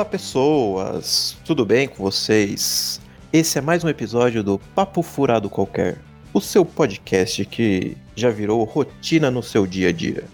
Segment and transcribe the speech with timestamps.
[0.00, 1.36] Olá, pessoas!
[1.44, 2.98] Tudo bem com vocês?
[3.30, 5.98] Esse é mais um episódio do Papo Furado Qualquer,
[6.32, 10.24] o seu podcast que já virou rotina no seu dia a dia.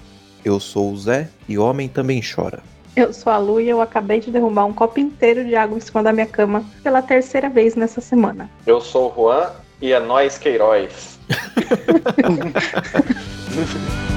[0.44, 2.62] Eu sou o Zé e homem também chora.
[2.94, 5.80] Eu sou a Lu e eu acabei de derrubar um copo inteiro de água em
[5.80, 8.48] cima da minha cama pela terceira vez nessa semana.
[8.68, 9.50] Eu sou o Juan
[9.82, 11.18] e é nós Queiroz.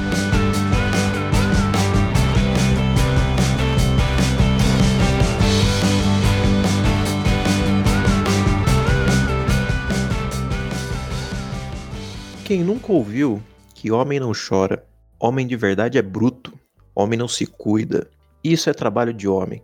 [12.50, 13.40] Quem nunca ouviu
[13.76, 14.84] que homem não chora,
[15.20, 16.52] homem de verdade é bruto,
[16.96, 18.10] homem não se cuida,
[18.44, 19.62] isso é trabalho de homem.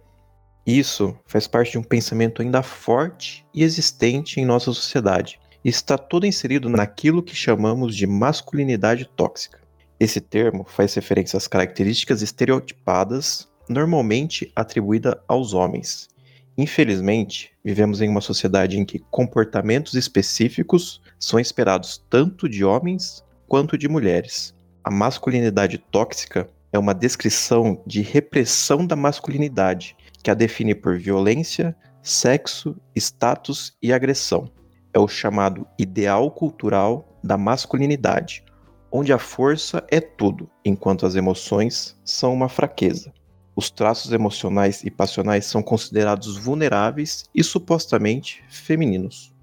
[0.67, 5.39] Isso faz parte de um pensamento ainda forte e existente em nossa sociedade.
[5.63, 9.59] Está todo inserido naquilo que chamamos de masculinidade tóxica.
[9.99, 16.07] Esse termo faz referência às características estereotipadas normalmente atribuídas aos homens.
[16.55, 23.77] Infelizmente, vivemos em uma sociedade em que comportamentos específicos são esperados tanto de homens quanto
[23.77, 24.53] de mulheres.
[24.83, 31.75] A masculinidade tóxica é uma descrição de repressão da masculinidade, que a define por violência,
[32.01, 34.49] sexo, status e agressão.
[34.93, 38.43] É o chamado ideal cultural da masculinidade,
[38.91, 43.13] onde a força é tudo, enquanto as emoções são uma fraqueza.
[43.55, 49.34] Os traços emocionais e passionais são considerados vulneráveis e supostamente femininos.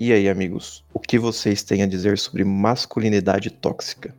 [0.00, 4.14] E aí, amigos, o que vocês têm a dizer sobre masculinidade tóxica?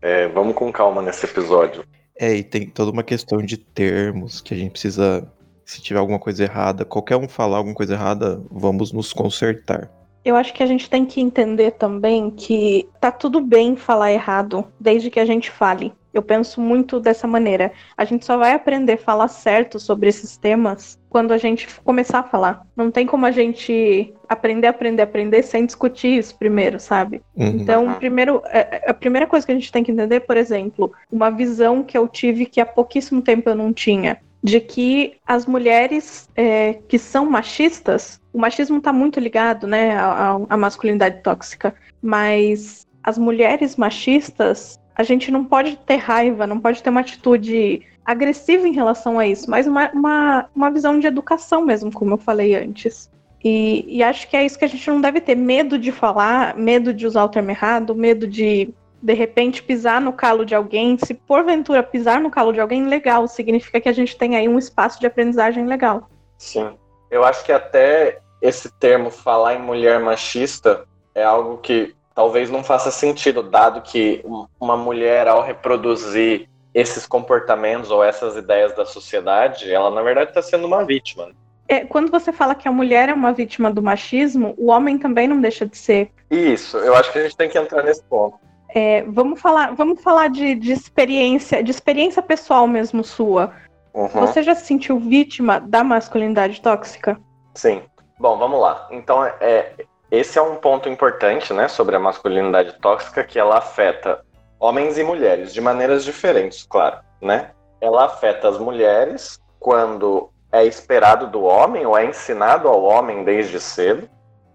[0.00, 1.84] É, vamos com calma nesse episódio.
[2.18, 5.30] É, e tem toda uma questão de termos que a gente precisa.
[5.66, 9.90] Se tiver alguma coisa errada, qualquer um falar alguma coisa errada, vamos nos consertar.
[10.24, 14.64] Eu acho que a gente tem que entender também que tá tudo bem falar errado,
[14.80, 15.92] desde que a gente fale.
[16.12, 17.72] Eu penso muito dessa maneira.
[17.96, 22.20] A gente só vai aprender a falar certo sobre esses temas quando a gente começar
[22.20, 22.62] a falar.
[22.76, 27.22] Não tem como a gente aprender, aprender, aprender sem discutir isso primeiro, sabe?
[27.36, 27.46] Uhum.
[27.46, 30.92] Então, primeiro, é, é, a primeira coisa que a gente tem que entender, por exemplo,
[31.10, 35.46] uma visão que eu tive que há pouquíssimo tempo eu não tinha, de que as
[35.46, 41.74] mulheres é, que são machistas, o machismo está muito ligado, né, à, à masculinidade tóxica,
[42.00, 47.82] mas as mulheres machistas a gente não pode ter raiva, não pode ter uma atitude
[48.04, 52.18] agressiva em relação a isso, mas uma, uma, uma visão de educação mesmo, como eu
[52.18, 53.08] falei antes.
[53.44, 56.56] E, e, acho que é isso que a gente não deve ter medo de falar,
[56.56, 60.98] medo de usar o termo errado, medo de de repente pisar no calo de alguém.
[60.98, 64.58] Se porventura pisar no calo de alguém, legal, significa que a gente tem aí um
[64.58, 66.10] espaço de aprendizagem legal.
[66.36, 66.76] Sim.
[67.08, 70.84] Eu acho que até esse termo falar em mulher machista
[71.14, 74.24] é algo que talvez não faça sentido, dado que
[74.58, 80.42] uma mulher, ao reproduzir esses comportamentos ou essas ideias da sociedade, ela na verdade está
[80.42, 81.30] sendo uma vítima.
[81.68, 85.28] É, quando você fala que a mulher é uma vítima do machismo, o homem também
[85.28, 86.10] não deixa de ser.
[86.28, 88.36] Isso, eu acho que a gente tem que entrar nesse ponto.
[88.74, 93.52] É, vamos falar, vamos falar de, de, experiência, de experiência pessoal mesmo sua.
[93.94, 94.08] Uhum.
[94.08, 97.16] Você já se sentiu vítima da masculinidade tóxica?
[97.54, 97.80] Sim.
[98.18, 98.88] Bom, vamos lá.
[98.90, 104.24] Então, é, esse é um ponto importante, né, sobre a masculinidade tóxica, que ela afeta
[104.58, 107.50] homens e mulheres de maneiras diferentes, claro, né?
[107.80, 113.60] Ela afeta as mulheres quando é esperado do homem ou é ensinado ao homem desde
[113.60, 114.08] cedo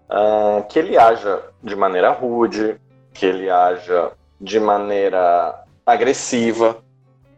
[0.10, 2.80] uh, que ele haja de maneira rude,
[3.14, 4.12] que ele haja
[4.42, 6.78] de maneira agressiva.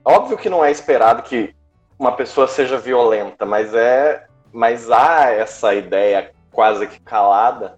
[0.04, 1.54] Óbvio que não é esperado que
[2.00, 7.78] uma pessoa seja violenta, mas é, mas há essa ideia quase que calada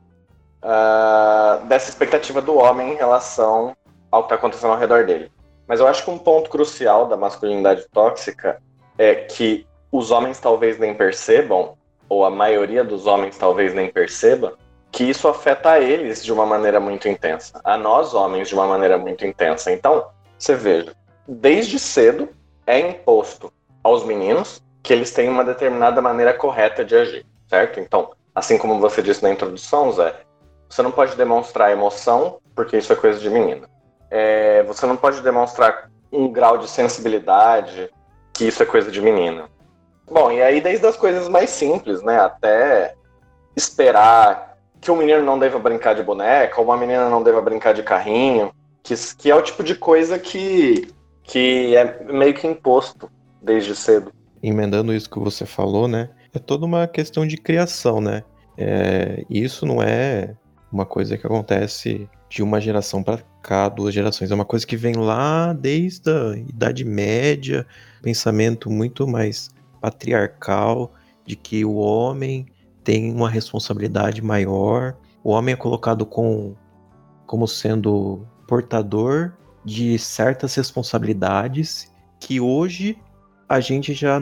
[0.63, 3.75] uh, dessa expectativa do homem em relação
[4.12, 5.31] ao que está acontecendo ao redor dele.
[5.68, 8.61] Mas eu acho que um ponto crucial da masculinidade tóxica
[8.97, 11.78] é que os homens talvez nem percebam,
[12.09, 14.53] ou a maioria dos homens talvez nem perceba,
[14.91, 18.97] que isso afeta eles de uma maneira muito intensa, a nós homens de uma maneira
[18.97, 19.72] muito intensa.
[19.72, 20.93] Então, você veja,
[21.28, 22.29] desde cedo
[22.66, 23.52] é imposto
[23.84, 27.79] aos meninos que eles têm uma determinada maneira correta de agir, certo?
[27.79, 30.16] Então, assim como você disse na introdução, Zé,
[30.69, 33.67] você não pode demonstrar emoção, porque isso é coisa de menina.
[34.09, 37.90] É, você não pode demonstrar um grau de sensibilidade,
[38.34, 39.49] que isso é coisa de menina.
[40.09, 42.96] Bom, e aí desde as coisas mais simples, né, até
[43.55, 47.73] esperar que o menino não deva brincar de boneca, ou uma menina não deva brincar
[47.73, 48.52] de carrinho,
[48.84, 50.87] que, que é o tipo de coisa que,
[51.23, 53.09] que é meio que imposto
[53.41, 54.13] desde cedo.
[54.41, 58.23] Emendando isso que você falou, né, é toda uma questão de criação, né,
[58.58, 60.35] é, isso não é
[60.72, 64.31] uma coisa que acontece de uma geração para cá, duas gerações.
[64.31, 67.66] É uma coisa que vem lá desde a Idade Média,
[68.02, 69.49] pensamento muito mais
[69.79, 70.93] patriarcal
[71.25, 72.46] de que o homem
[72.84, 76.55] tem uma responsabilidade maior, o homem é colocado com,
[77.25, 82.97] como sendo portador de certas responsabilidades que hoje
[83.47, 84.22] a gente já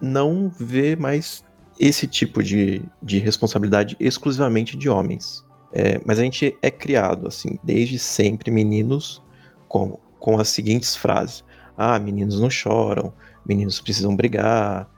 [0.00, 1.44] não vê mais
[1.78, 5.44] esse tipo de, de responsabilidade exclusivamente de homens.
[5.72, 9.22] É, mas a gente é criado, assim, desde sempre, meninos,
[9.68, 11.44] com, com as seguintes frases:
[11.76, 13.12] Ah, meninos não choram,
[13.46, 14.88] meninos precisam brigar,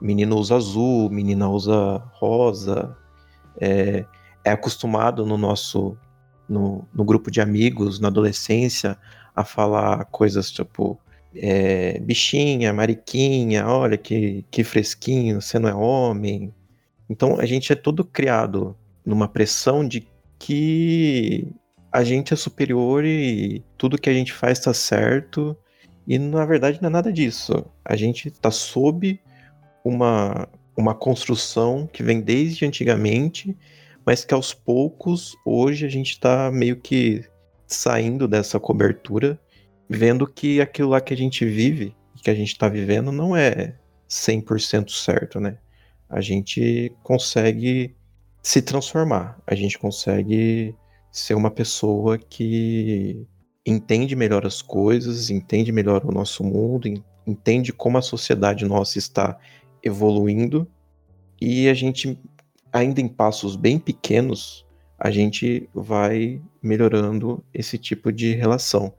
[0.00, 2.96] menino usa azul, menina usa rosa.
[3.60, 4.04] É,
[4.44, 5.96] é acostumado no nosso
[6.48, 8.96] no, no, grupo de amigos, na adolescência,
[9.34, 10.98] a falar coisas tipo
[11.34, 16.54] é, bichinha, mariquinha, olha que, que fresquinho, você não é homem.
[17.08, 20.06] Então a gente é todo criado numa pressão de
[20.38, 21.52] que
[21.90, 25.56] a gente é superior e tudo que a gente faz está certo.
[26.06, 27.64] E na verdade não é nada disso.
[27.84, 29.20] A gente está sob
[29.84, 33.56] uma, uma construção que vem desde antigamente,
[34.06, 37.24] mas que aos poucos, hoje, a gente está meio que
[37.66, 39.38] saindo dessa cobertura,
[39.88, 43.74] vendo que aquilo lá que a gente vive, que a gente está vivendo, não é
[44.08, 45.58] 100% certo, né?
[46.08, 47.94] A gente consegue
[48.42, 49.40] se transformar.
[49.46, 50.74] A gente consegue
[51.10, 53.26] ser uma pessoa que
[53.66, 56.88] entende melhor as coisas, entende melhor o nosso mundo,
[57.26, 59.38] entende como a sociedade nossa está
[59.82, 60.66] evoluindo
[61.40, 62.18] e a gente,
[62.72, 64.66] ainda em passos bem pequenos,
[64.98, 68.92] a gente vai melhorando esse tipo de relação,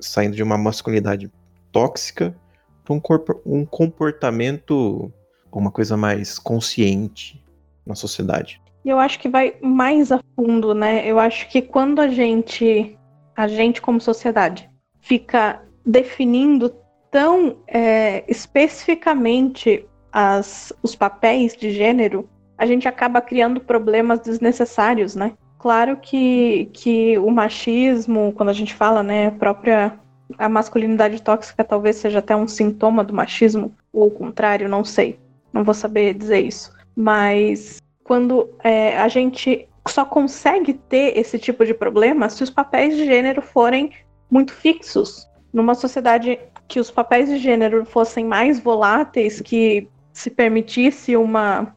[0.00, 1.30] saindo de uma masculinidade
[1.70, 2.36] tóxica
[2.84, 3.00] para um,
[3.44, 5.12] um comportamento,
[5.52, 7.42] uma coisa mais consciente
[7.84, 8.60] na sociedade.
[8.86, 11.04] E eu acho que vai mais a fundo, né?
[11.04, 12.96] Eu acho que quando a gente,
[13.36, 16.72] a gente como sociedade, fica definindo
[17.10, 25.32] tão é, especificamente as, os papéis de gênero, a gente acaba criando problemas desnecessários, né?
[25.58, 29.98] Claro que, que o machismo, quando a gente fala, né, a própria
[30.38, 35.18] a masculinidade tóxica talvez seja até um sintoma do machismo, ou o contrário, não sei.
[35.52, 36.72] Não vou saber dizer isso.
[36.94, 42.96] Mas quando é, a gente só consegue ter esse tipo de problema se os papéis
[42.96, 43.90] de gênero forem
[44.30, 45.28] muito fixos.
[45.52, 46.38] Numa sociedade
[46.68, 51.74] que os papéis de gênero fossem mais voláteis, que se permitisse uma.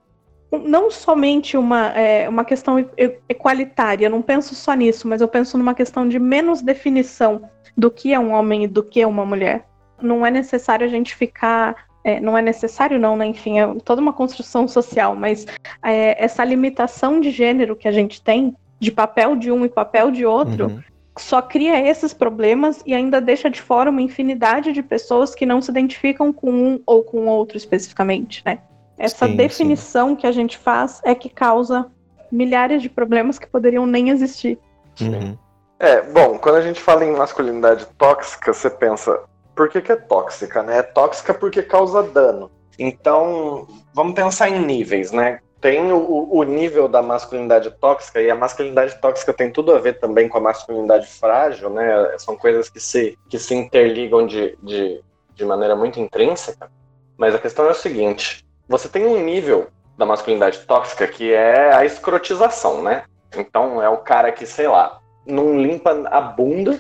[0.51, 2.83] Não somente uma, é, uma questão
[3.27, 7.47] equalitária, não penso só nisso, mas eu penso numa questão de menos definição
[7.77, 9.67] do que é um homem e do que é uma mulher.
[10.01, 13.25] Não é necessário a gente ficar é, não é necessário não, né?
[13.25, 15.45] Enfim, é toda uma construção social, mas
[15.83, 20.09] é, essa limitação de gênero que a gente tem, de papel de um e papel
[20.11, 20.81] de outro, uhum.
[21.17, 25.61] só cria esses problemas e ainda deixa de fora uma infinidade de pessoas que não
[25.61, 28.59] se identificam com um ou com outro especificamente, né?
[28.97, 30.15] Essa sim, definição sim.
[30.15, 31.87] que a gente faz é que causa
[32.31, 34.57] milhares de problemas que poderiam nem existir.
[35.01, 35.37] Uhum.
[35.79, 39.21] É, bom, quando a gente fala em masculinidade tóxica, você pensa,
[39.59, 40.77] por que, que é tóxica, né?
[40.77, 42.49] É tóxica porque causa dano.
[42.77, 45.41] Então, vamos pensar em níveis, né?
[45.59, 49.99] Tem o, o, nível da masculinidade tóxica, e a masculinidade tóxica tem tudo a ver
[49.99, 52.17] também com a masculinidade frágil, né?
[52.19, 55.03] São coisas que se, que se interligam de, de,
[55.35, 56.71] de maneira muito intrínseca.
[57.17, 59.67] Mas a questão é o seguinte: você tem um nível
[59.97, 63.03] da masculinidade tóxica que é a escrotização, né?
[63.35, 66.79] Então é o cara que, sei lá, não limpa a bunda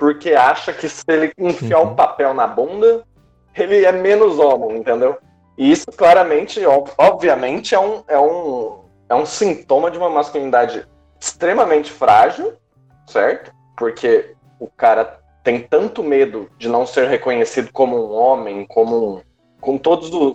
[0.00, 1.90] porque acha que se ele enfiar uhum.
[1.90, 3.04] um papel na bunda,
[3.54, 5.18] ele é menos homem, entendeu?
[5.58, 6.58] E isso claramente,
[6.96, 8.80] obviamente, é um, é um,
[9.10, 10.88] é um sintoma de uma masculinidade
[11.20, 12.54] extremamente frágil,
[13.06, 13.52] certo?
[13.76, 19.22] Porque o cara tem tanto medo de não ser reconhecido como um homem, como um,
[19.60, 20.34] com todas uh,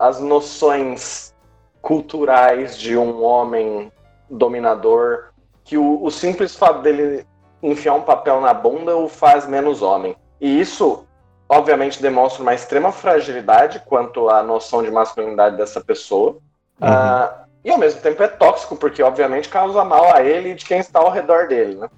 [0.00, 1.32] as noções
[1.80, 3.92] culturais de um homem
[4.28, 7.24] dominador, que o, o simples fato dele
[7.64, 10.14] enfiar um papel na bunda o faz menos homem.
[10.40, 11.06] E isso,
[11.48, 16.36] obviamente, demonstra uma extrema fragilidade quanto à noção de masculinidade dessa pessoa.
[16.80, 16.88] Uhum.
[16.88, 20.66] Uh, e ao mesmo tempo é tóxico, porque obviamente causa mal a ele e de
[20.66, 21.76] quem está ao redor dele.
[21.76, 21.88] Né?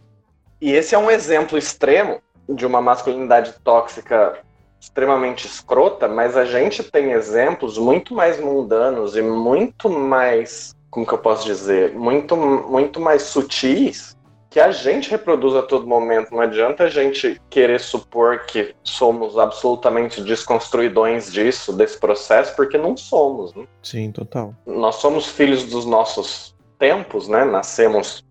[0.60, 4.38] E esse é um exemplo extremo de uma masculinidade tóxica
[4.80, 11.12] extremamente escrota, mas a gente tem exemplos muito mais mundanos e muito mais, como que
[11.12, 14.15] eu posso dizer, muito, muito mais sutis
[14.56, 16.30] que a gente reproduz a todo momento.
[16.30, 22.96] Não adianta a gente querer supor que somos absolutamente desconstruidões disso, desse processo, porque não
[22.96, 23.54] somos.
[23.54, 23.66] Né?
[23.82, 24.54] Sim, total.
[24.64, 27.44] Nós somos filhos dos nossos tempos, né?
[27.44, 28.24] Nascemos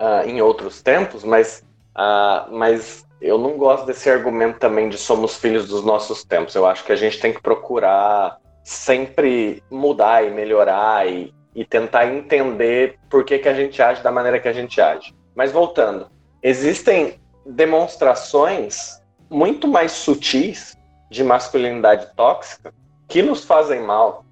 [0.00, 1.66] uh, em outros tempos, mas,
[1.96, 6.54] uh, mas eu não gosto desse argumento também de somos filhos dos nossos tempos.
[6.54, 12.06] Eu acho que a gente tem que procurar sempre mudar e melhorar e, e tentar
[12.14, 15.12] entender por que, que a gente age da maneira que a gente age.
[15.34, 16.08] Mas voltando,
[16.42, 20.76] existem demonstrações muito mais sutis
[21.10, 22.72] de masculinidade tóxica
[23.08, 24.24] que nos fazem mal,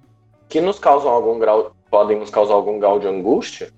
[0.47, 3.71] que nos causam algum grau, podem nos causar algum grau de angústia,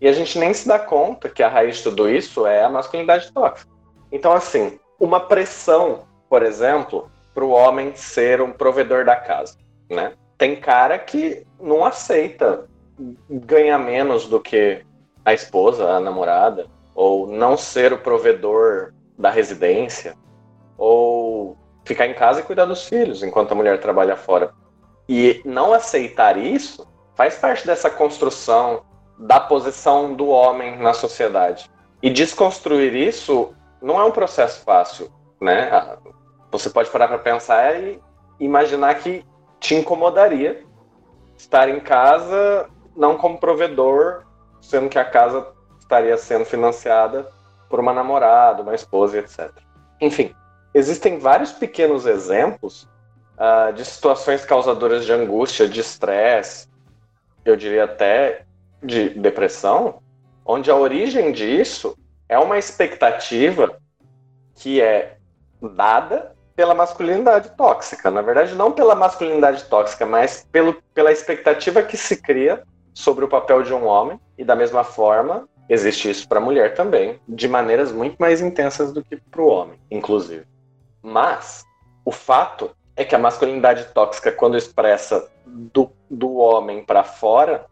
[0.00, 2.68] e a gente nem se dá conta que a raiz de tudo isso é a
[2.68, 3.70] masculinidade tóxica.
[4.10, 9.56] Então, assim, uma pressão, por exemplo, para o homem ser um provedor da casa,
[9.88, 10.14] né?
[10.36, 12.68] Tem cara que não aceita
[13.30, 14.84] ganhar menos do que
[15.24, 20.14] a esposa, a namorada, ou não ser o provedor da residência,
[20.76, 24.52] ou ficar em casa e cuidar dos filhos enquanto a mulher trabalha fora.
[25.08, 28.84] E não aceitar isso faz parte dessa construção
[29.18, 31.70] da posição do homem na sociedade.
[32.02, 35.10] E desconstruir isso não é um processo fácil,
[35.40, 35.96] né?
[36.50, 38.00] Você pode parar para pensar e
[38.40, 39.24] imaginar que
[39.60, 40.64] te incomodaria
[41.36, 44.24] estar em casa não como provedor,
[44.62, 45.46] sendo que a casa
[45.78, 47.28] estaria sendo financiada
[47.68, 49.50] por uma namorada, uma esposa, etc.
[50.00, 50.34] Enfim,
[50.72, 52.88] existem vários pequenos exemplos
[53.36, 56.68] uh, de situações causadoras de angústia, de estresse,
[57.44, 58.44] eu diria até
[58.82, 60.00] de depressão,
[60.46, 61.96] onde a origem disso
[62.28, 63.78] é uma expectativa
[64.54, 65.16] que é
[65.60, 68.10] dada pela masculinidade tóxica.
[68.10, 72.62] Na verdade, não pela masculinidade tóxica, mas pelo, pela expectativa que se cria
[72.94, 76.74] sobre o papel de um homem, e da mesma forma, existe isso para a mulher
[76.74, 80.46] também, de maneiras muito mais intensas do que para o homem, inclusive.
[81.02, 81.64] Mas
[82.04, 87.66] o fato é que a masculinidade tóxica, quando expressa do, do homem para fora,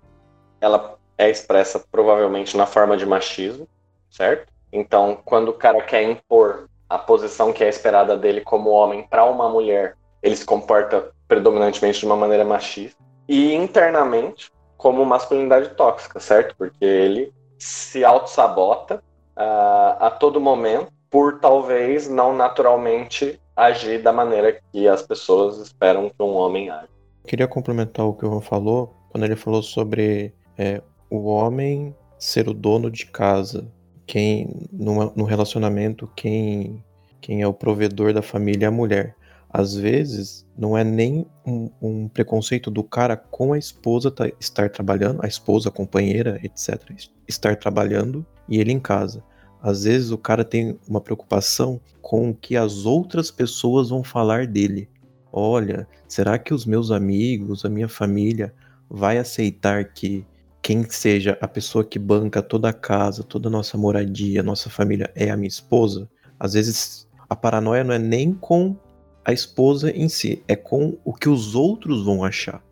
[0.61, 3.69] ela é expressa provavelmente na forma de machismo,
[4.11, 4.51] certo?
[4.73, 9.25] Então, quando o cara quer impor a posição que é esperada dele como homem para
[9.25, 13.01] uma mulher, ele se comporta predominantemente de uma maneira machista.
[13.29, 14.51] E internamente,
[14.81, 16.55] como masculinidade tóxica, certo?
[16.57, 18.97] Porque ele se auto-sabota
[19.37, 26.09] uh, a todo momento por talvez não naturalmente agir da maneira que as pessoas esperam
[26.09, 26.89] que um homem age.
[27.27, 32.49] Queria complementar o que o Ivan falou, quando ele falou sobre é, o homem ser
[32.49, 33.71] o dono de casa,
[34.07, 36.83] quem numa, no relacionamento quem
[37.21, 39.15] quem é o provedor da família é a mulher.
[39.53, 44.71] Às vezes não é nem um, um preconceito do cara com a esposa tá, estar
[44.71, 46.81] trabalhando, a esposa, a companheira, etc,
[47.27, 49.25] estar trabalhando e ele em casa.
[49.61, 54.47] Às vezes o cara tem uma preocupação com o que as outras pessoas vão falar
[54.47, 54.89] dele.
[55.33, 58.55] Olha, será que os meus amigos, a minha família
[58.89, 60.25] vai aceitar que
[60.63, 65.11] quem seja a pessoa que banca toda a casa, toda a nossa moradia, nossa família
[65.15, 66.09] é a minha esposa?
[66.39, 68.77] Às vezes a paranoia não é nem com
[69.25, 72.63] a esposa em si, é com o que os outros vão achar.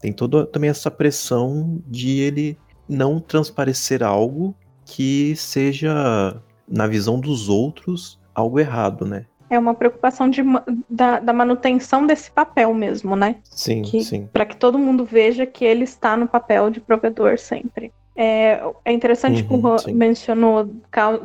[0.00, 2.58] Tem toda também essa pressão de ele
[2.88, 9.26] não transparecer algo que seja, na visão dos outros, algo errado, né?
[9.48, 10.42] É uma preocupação de,
[10.90, 13.36] da, da manutenção desse papel mesmo, né?
[13.44, 14.28] Sim, que, sim.
[14.32, 17.92] Para que todo mundo veja que ele está no papel de provedor sempre.
[18.16, 20.70] É, é interessante uhum, que o Juan mencionou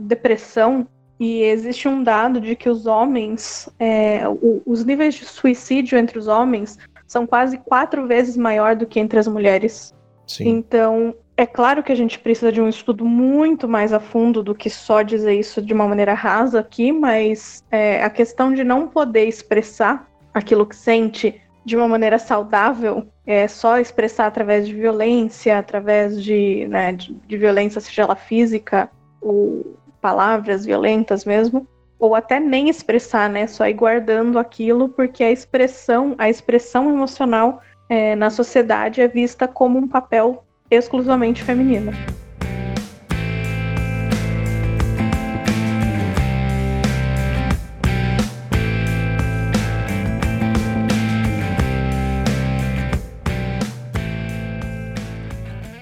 [0.01, 0.87] depressão,
[1.19, 6.17] e existe um dado de que os homens, é, o, os níveis de suicídio entre
[6.17, 9.93] os homens são quase quatro vezes maior do que entre as mulheres.
[10.25, 10.47] Sim.
[10.47, 14.55] Então, é claro que a gente precisa de um estudo muito mais a fundo do
[14.55, 18.87] que só dizer isso de uma maneira rasa aqui, mas é, a questão de não
[18.87, 25.57] poder expressar aquilo que sente de uma maneira saudável, é só expressar através de violência,
[25.57, 28.89] através de, né, de, de violência, seja ela física
[29.21, 31.67] ou palavras violentas mesmo,
[31.99, 37.61] ou até nem expressar, né, só ir guardando aquilo, porque a expressão, a expressão emocional
[37.89, 41.91] é, na sociedade é vista como um papel exclusivamente feminina.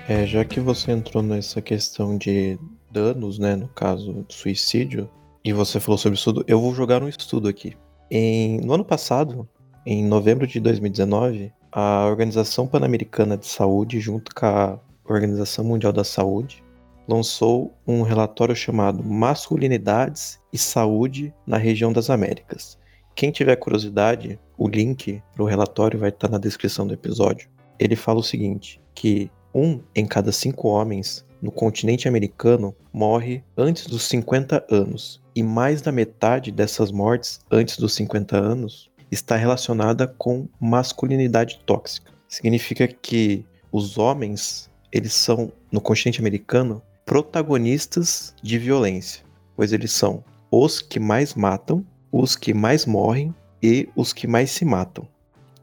[0.09, 2.57] É, já que você entrou nessa questão de
[2.98, 5.10] danos, né, no caso suicídio,
[5.44, 7.77] e você falou sobre estudo, eu vou jogar um estudo aqui.
[8.10, 9.48] Em, no ano passado,
[9.86, 16.04] em novembro de 2019, a Organização Pan-Americana de Saúde, junto com a Organização Mundial da
[16.04, 16.63] Saúde,
[17.08, 22.77] lançou um relatório chamado Masculinidades e Saúde na Região das Américas.
[23.16, 27.50] Quem tiver curiosidade, o link para o relatório vai estar na descrição do episódio.
[27.80, 33.86] Ele fala o seguinte: que um em cada cinco homens no continente americano morre antes
[33.88, 40.08] dos 50 anos, e mais da metade dessas mortes antes dos 50 anos está relacionada
[40.08, 42.12] com masculinidade tóxica.
[42.27, 49.24] Significa que os homens, eles são, no continente americano, protagonistas de violência,
[49.56, 54.51] pois eles são os que mais matam, os que mais morrem e os que mais
[54.51, 55.08] se matam.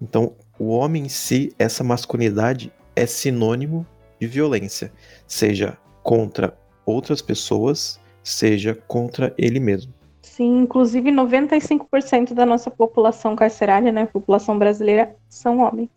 [0.01, 3.87] Então, o homem em si, essa masculinidade é sinônimo
[4.25, 4.91] de violência,
[5.27, 9.93] seja contra outras pessoas, seja contra ele mesmo.
[10.23, 15.91] Sim, inclusive 95% da nossa população carcerária, né, população brasileira, são homens.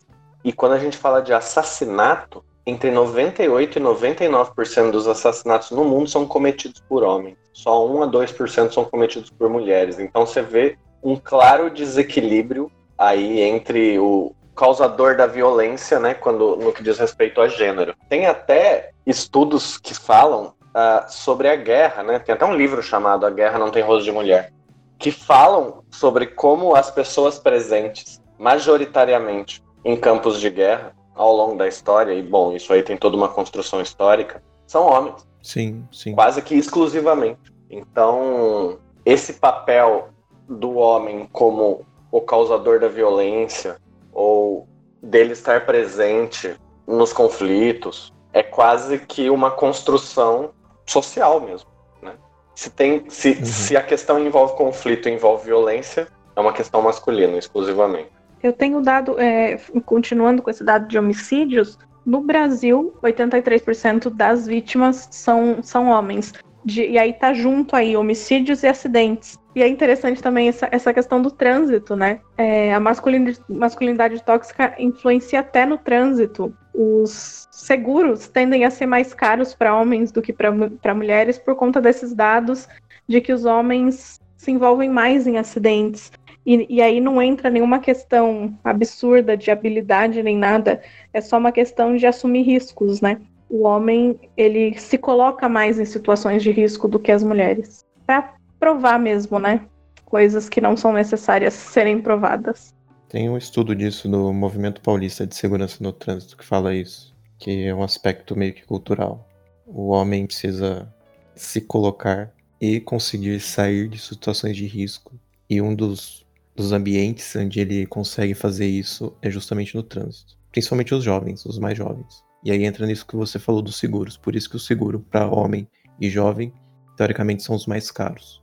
[0.43, 6.09] E quando a gente fala de assassinato, entre 98 e 99% dos assassinatos no mundo
[6.09, 7.37] são cometidos por homens.
[7.53, 9.99] Só 1 a 2% são cometidos por mulheres.
[9.99, 16.73] Então você vê um claro desequilíbrio aí entre o causador da violência, né, quando no
[16.73, 17.95] que diz respeito a gênero.
[18.09, 22.19] Tem até estudos que falam uh, sobre a guerra, né?
[22.19, 24.51] Tem até um livro chamado A Guerra Não Tem Rosto de Mulher,
[24.97, 31.67] que falam sobre como as pessoas presentes, majoritariamente em campos de guerra, ao longo da
[31.67, 35.27] história, e bom, isso aí tem toda uma construção histórica, são homens.
[35.41, 36.13] Sim, sim.
[36.13, 37.53] Quase que exclusivamente.
[37.69, 40.09] Então, esse papel
[40.47, 43.77] do homem como o causador da violência,
[44.17, 44.67] ou
[44.99, 46.55] dele estar presente
[46.87, 50.49] nos conflitos, é quase que uma construção
[50.87, 51.69] social mesmo.
[52.01, 52.13] Né?
[52.55, 53.45] Se, tem, se, uhum.
[53.45, 58.09] se a questão envolve conflito, envolve violência, é uma questão masculina exclusivamente.
[58.41, 65.07] Eu tenho dado, é, continuando com esse dado de homicídios, no Brasil, 83% das vítimas
[65.11, 66.33] são, são homens.
[66.65, 69.37] De, e aí tá junto aí homicídios e acidentes.
[69.57, 72.19] E é interessante também essa, essa questão do trânsito, né?
[72.37, 76.55] É, a masculinidade, masculinidade tóxica influencia até no trânsito.
[76.75, 81.81] Os seguros tendem a ser mais caros para homens do que para mulheres por conta
[81.81, 82.69] desses dados
[83.07, 86.11] de que os homens se envolvem mais em acidentes.
[86.45, 91.51] E, e, aí não entra nenhuma questão absurda de habilidade nem nada, é só uma
[91.51, 93.19] questão de assumir riscos, né?
[93.49, 97.83] O homem, ele se coloca mais em situações de risco do que as mulheres.
[98.05, 99.65] Para provar mesmo, né?
[100.05, 102.73] Coisas que não são necessárias serem provadas.
[103.09, 107.65] Tem um estudo disso do Movimento Paulista de Segurança no Trânsito que fala isso, que
[107.65, 109.27] é um aspecto meio que cultural.
[109.65, 110.93] O homem precisa
[111.35, 115.17] se colocar e conseguir sair de situações de risco.
[115.49, 120.35] E um dos, dos ambientes onde ele consegue fazer isso é justamente no trânsito.
[120.51, 122.23] Principalmente os jovens, os mais jovens.
[122.43, 124.17] E aí entra nisso que você falou dos seguros.
[124.17, 125.67] Por isso que o seguro para homem
[125.99, 126.53] e jovem,
[126.95, 128.41] teoricamente, são os mais caros.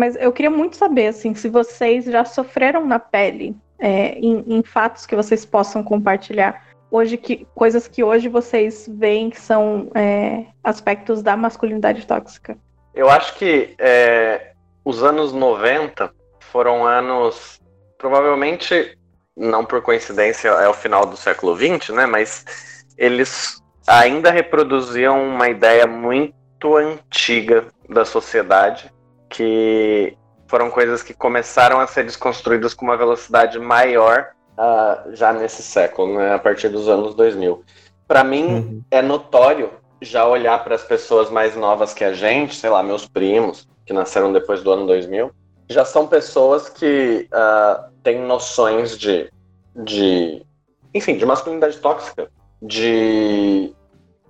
[0.00, 4.62] Mas eu queria muito saber, assim, se vocês já sofreram na pele, é, em, em,
[4.62, 6.68] fatos que vocês possam compartilhar.
[6.90, 12.56] Hoje, que, coisas que hoje vocês veem que são é, aspectos da masculinidade tóxica.
[12.94, 14.52] Eu acho que é,
[14.86, 16.10] os anos 90
[16.50, 17.60] foram anos,
[17.98, 18.96] provavelmente,
[19.36, 22.06] não por coincidência, é o final do século 20, né?
[22.06, 28.90] Mas eles ainda reproduziam uma ideia muito antiga da sociedade
[29.30, 30.16] que
[30.48, 36.18] foram coisas que começaram a ser desconstruídas com uma velocidade maior uh, já nesse século,
[36.18, 37.64] né, a partir dos anos 2000.
[38.06, 38.82] Para mim, uhum.
[38.90, 39.70] é notório
[40.02, 43.92] já olhar para as pessoas mais novas que a gente, sei lá, meus primos, que
[43.92, 45.30] nasceram depois do ano 2000,
[45.68, 49.30] já são pessoas que uh, têm noções de,
[49.76, 50.44] de,
[50.92, 52.28] enfim, de masculinidade tóxica,
[52.60, 53.72] de,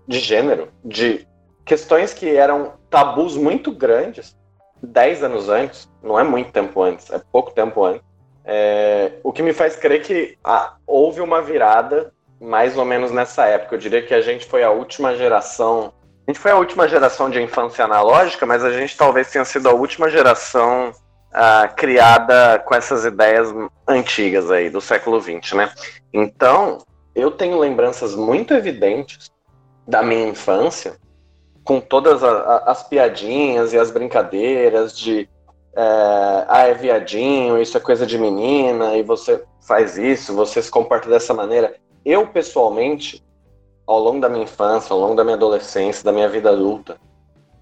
[0.06, 1.26] de gênero, de
[1.64, 4.36] questões que eram tabus muito grandes
[4.82, 8.02] 10 anos antes, não é muito tempo antes, é pouco tempo antes,
[8.44, 13.44] é, o que me faz crer que ah, houve uma virada mais ou menos nessa
[13.44, 13.74] época.
[13.74, 15.92] Eu diria que a gente foi a última geração.
[16.26, 19.68] A gente foi a última geração de infância analógica, mas a gente talvez tenha sido
[19.68, 20.92] a última geração
[21.32, 23.48] ah, criada com essas ideias
[23.86, 25.72] antigas aí do século XX, né?
[26.12, 26.78] Então,
[27.14, 29.30] eu tenho lembranças muito evidentes
[29.86, 30.96] da minha infância
[31.64, 35.28] com todas a, a, as piadinhas e as brincadeiras de
[35.74, 40.70] é, ah, é viadinho, isso é coisa de menina, e você faz isso, você se
[40.70, 41.76] comporta dessa maneira.
[42.04, 43.24] Eu, pessoalmente,
[43.86, 46.98] ao longo da minha infância, ao longo da minha adolescência, da minha vida adulta,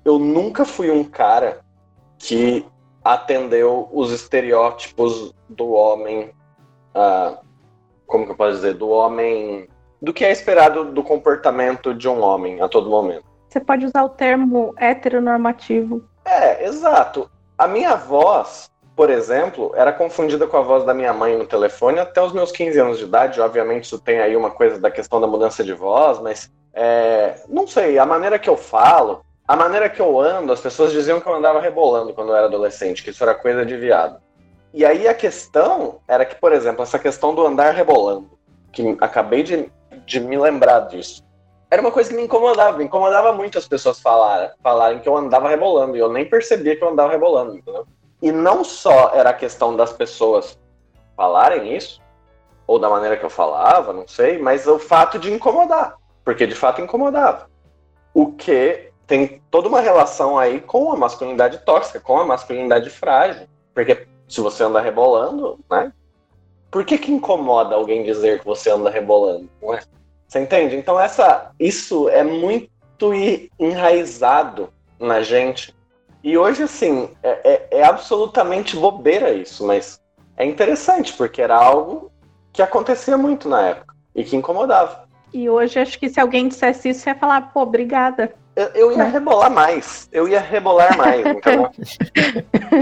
[0.05, 1.61] eu nunca fui um cara
[2.19, 2.65] que
[3.05, 6.31] atendeu os estereótipos do homem,
[6.95, 7.39] ah,
[8.07, 9.69] como que eu posso dizer, do homem,
[10.01, 13.28] do que é esperado do comportamento de um homem a todo momento.
[13.59, 16.05] Você pode usar o termo heteronormativo.
[16.25, 17.29] É, exato.
[17.57, 21.99] A minha voz, por exemplo, era confundida com a voz da minha mãe no telefone
[21.99, 23.41] até os meus 15 anos de idade.
[23.41, 27.67] Obviamente, isso tem aí uma coisa da questão da mudança de voz, mas é, não
[27.67, 31.27] sei, a maneira que eu falo, a maneira que eu ando, as pessoas diziam que
[31.27, 34.21] eu andava rebolando quando eu era adolescente, que isso era coisa de viado.
[34.73, 38.31] E aí a questão era que, por exemplo, essa questão do andar rebolando,
[38.71, 39.69] que acabei de,
[40.07, 41.27] de me lembrar disso.
[41.71, 45.17] Era uma coisa que me incomodava, me incomodava muito as pessoas falarem, falarem que eu
[45.17, 47.87] andava rebolando, e eu nem percebia que eu andava rebolando, entendeu?
[48.23, 50.59] E não só era a questão das pessoas
[51.15, 52.01] falarem isso,
[52.67, 56.55] ou da maneira que eu falava, não sei, mas o fato de incomodar, porque de
[56.55, 57.49] fato incomodava.
[58.15, 63.47] O que tem toda uma relação aí com a masculinidade tóxica, com a masculinidade frágil,
[63.75, 65.93] porque se você anda rebolando, né?
[66.71, 69.81] Por que que incomoda alguém dizer que você anda rebolando, não é?
[70.29, 70.77] Você entende?
[70.77, 72.69] Então essa, isso é muito
[73.59, 74.69] enraizado
[75.01, 75.75] na gente.
[76.23, 80.01] E hoje, assim, é, é, é absolutamente bobeira isso, mas
[80.37, 82.13] é interessante, porque era algo
[82.53, 85.09] que acontecia muito na época e que incomodava.
[85.33, 88.35] E hoje acho que se alguém dissesse isso, você ia falar, pô, obrigada.
[88.55, 90.09] Eu, eu ia rebolar mais.
[90.13, 91.71] Eu ia rebolar mais, então.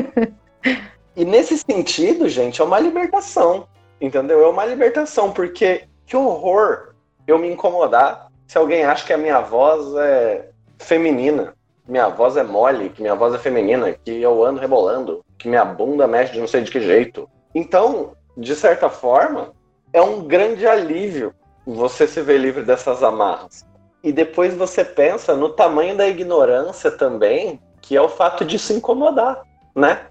[1.15, 3.69] e nesse sentido, gente, é uma libertação.
[4.01, 4.43] Entendeu?
[4.43, 6.95] É uma libertação, porque que horror
[7.27, 11.55] eu me incomodar se alguém acha que a minha voz é feminina,
[11.87, 15.65] minha voz é mole, que minha voz é feminina, que eu ando rebolando, que minha
[15.65, 17.29] bunda mexe de não sei de que jeito.
[17.55, 19.53] Então, de certa forma,
[19.93, 21.35] é um grande alívio
[21.67, 23.67] você se ver livre dessas amarras.
[24.03, 28.73] E depois você pensa no tamanho da ignorância também, que é o fato de se
[28.73, 29.43] incomodar,
[29.75, 30.07] né?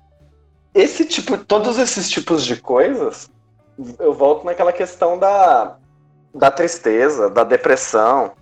[0.73, 3.29] Esse tipo, todos esses tipos de coisas,
[3.99, 5.77] eu volto naquela questão da,
[6.35, 8.33] da tristeza, da depressão.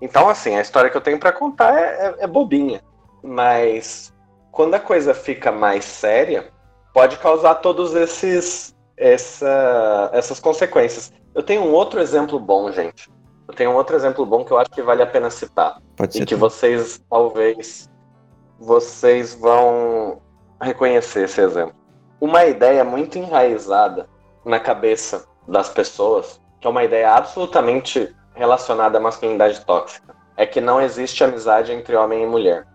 [0.00, 2.82] Então, assim, a história que eu tenho para contar é, é, é bobinha,
[3.22, 4.12] mas
[4.50, 6.48] quando a coisa fica mais séria,
[6.92, 11.12] pode causar todos esses essa, essas consequências.
[11.34, 13.10] Eu tenho um outro exemplo bom, gente.
[13.46, 15.80] Eu tenho um outro exemplo bom que eu acho que vale a pena citar.
[15.94, 17.90] Pode e que vocês, talvez,
[18.58, 20.20] vocês vão
[20.60, 21.74] reconhecer esse exemplo.
[22.20, 24.08] Uma ideia muito enraizada
[24.44, 30.60] na cabeça das pessoas, que é uma ideia absolutamente relacionada à masculinidade tóxica, é que
[30.60, 32.66] não existe amizade entre homem e mulher.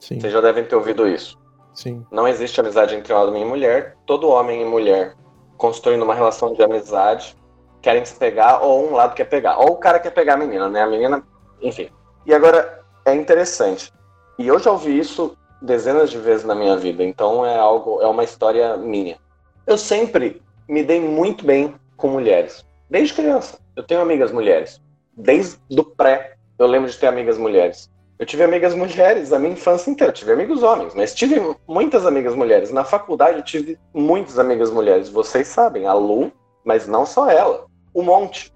[0.00, 0.20] Sim.
[0.20, 1.38] Vocês já devem ter ouvido isso.
[1.74, 2.04] Sim.
[2.10, 3.96] Não existe amizade entre homem e mulher.
[4.04, 5.14] Todo homem e mulher
[5.58, 7.36] construindo uma relação de amizade,
[7.82, 9.58] querem se pegar, ou um lado quer pegar.
[9.58, 10.82] Ou o cara quer pegar a menina, né?
[10.82, 11.22] A menina,
[11.60, 11.90] enfim.
[12.24, 13.92] E agora, é interessante.
[14.38, 18.06] E eu já ouvi isso dezenas de vezes na minha vida, então é algo, é
[18.06, 19.18] uma história minha.
[19.66, 23.58] Eu sempre me dei muito bem com mulheres, desde criança.
[23.76, 24.80] Eu tenho amigas mulheres.
[25.16, 27.90] Desde o pré, eu lembro de ter amigas mulheres.
[28.18, 30.10] Eu tive amigas mulheres a minha infância inteira.
[30.10, 32.72] Eu tive amigos homens, mas tive muitas amigas mulheres.
[32.72, 35.08] Na faculdade eu tive muitas amigas mulheres.
[35.08, 36.32] Vocês sabem, a Lu,
[36.64, 37.66] mas não só ela.
[37.94, 38.52] Um monte.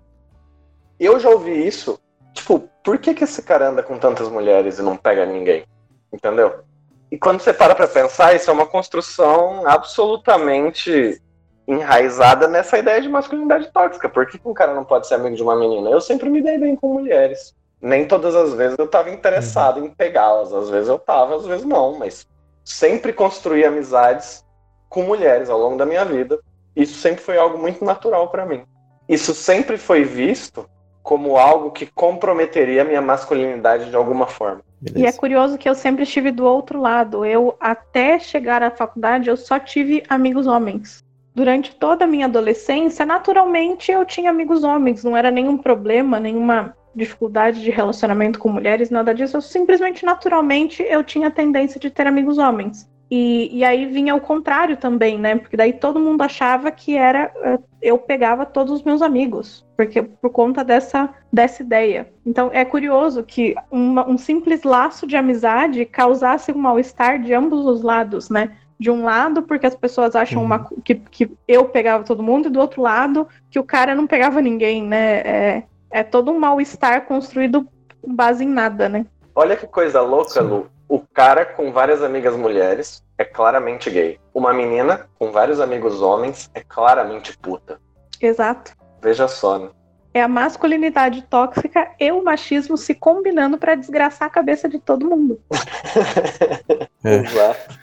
[0.98, 2.00] Eu já ouvi isso.
[2.34, 5.64] Tipo, por que, que esse cara anda com tantas mulheres e não pega ninguém?
[6.12, 6.64] Entendeu?
[7.10, 11.20] E quando você para pra pensar, isso é uma construção absolutamente
[11.66, 14.08] enraizada nessa ideia de masculinidade tóxica.
[14.08, 15.90] Por que, um cara não pode ser amigo de uma menina?
[15.90, 19.86] Eu sempre me dei bem com mulheres nem todas as vezes eu estava interessado uhum.
[19.86, 20.52] em pegá-las.
[20.52, 22.26] Às vezes eu estava, às vezes não, mas
[22.64, 24.44] sempre construí amizades
[24.88, 26.38] com mulheres ao longo da minha vida.
[26.76, 28.62] Isso sempre foi algo muito natural para mim.
[29.08, 30.64] Isso sempre foi visto
[31.02, 34.62] como algo que comprometeria a minha masculinidade de alguma forma.
[34.80, 35.04] Beleza.
[35.04, 37.24] E é curioso que eu sempre estive do outro lado.
[37.24, 41.01] Eu, até chegar à faculdade, eu só tive amigos homens.
[41.34, 46.76] Durante toda a minha adolescência, naturalmente eu tinha amigos homens, não era nenhum problema, nenhuma
[46.94, 49.36] dificuldade de relacionamento com mulheres, nada disso.
[49.36, 52.90] Eu simplesmente, naturalmente, eu tinha tendência de ter amigos homens.
[53.14, 55.36] E, e aí vinha o contrário também, né?
[55.36, 60.00] Porque daí todo mundo achava que era eh, eu pegava todos os meus amigos, porque
[60.00, 62.10] por conta dessa, dessa ideia.
[62.24, 67.66] Então é curioso que uma, um simples laço de amizade causasse um mal-estar de ambos
[67.66, 68.56] os lados, né?
[68.82, 70.46] De um lado, porque as pessoas acham uhum.
[70.46, 74.08] uma, que, que eu pegava todo mundo, e do outro lado, que o cara não
[74.08, 75.20] pegava ninguém, né?
[75.20, 77.64] É, é todo um mal-estar construído
[78.02, 79.06] com base em nada, né?
[79.36, 80.48] Olha que coisa louca, Sim.
[80.48, 80.66] Lu.
[80.88, 84.18] O cara com várias amigas mulheres é claramente gay.
[84.34, 87.78] Uma menina com vários amigos homens é claramente puta.
[88.20, 88.72] Exato.
[89.00, 89.68] Veja só, né?
[90.12, 95.08] É a masculinidade tóxica e o machismo se combinando para desgraçar a cabeça de todo
[95.08, 95.40] mundo.
[97.04, 97.14] é.
[97.14, 97.78] Exato.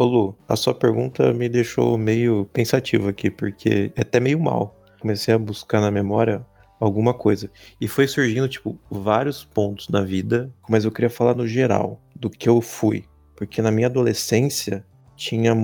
[0.00, 4.74] Ô Lu, a sua pergunta me deixou meio pensativo aqui, porque é até meio mal.
[4.98, 6.42] Comecei a buscar na memória
[6.80, 7.50] alguma coisa.
[7.78, 12.30] E foi surgindo, tipo, vários pontos na vida, mas eu queria falar no geral, do
[12.30, 13.04] que eu fui.
[13.36, 14.86] Porque na minha adolescência
[15.16, 15.54] tinha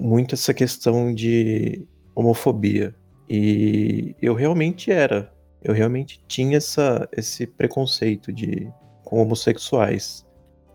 [0.00, 2.92] muito essa questão de homofobia.
[3.30, 5.32] E eu realmente era.
[5.62, 8.68] Eu realmente tinha essa, esse preconceito de
[9.04, 10.26] com homossexuais.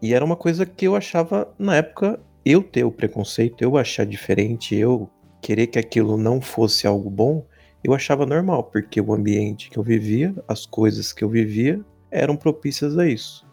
[0.02, 4.06] E era uma coisa que eu achava, na época, eu ter o preconceito, eu achar
[4.06, 5.10] diferente, eu
[5.42, 7.46] querer que aquilo não fosse algo bom,
[7.84, 12.36] eu achava normal, porque o ambiente que eu vivia, as coisas que eu vivia, eram
[12.36, 13.46] propícias a isso.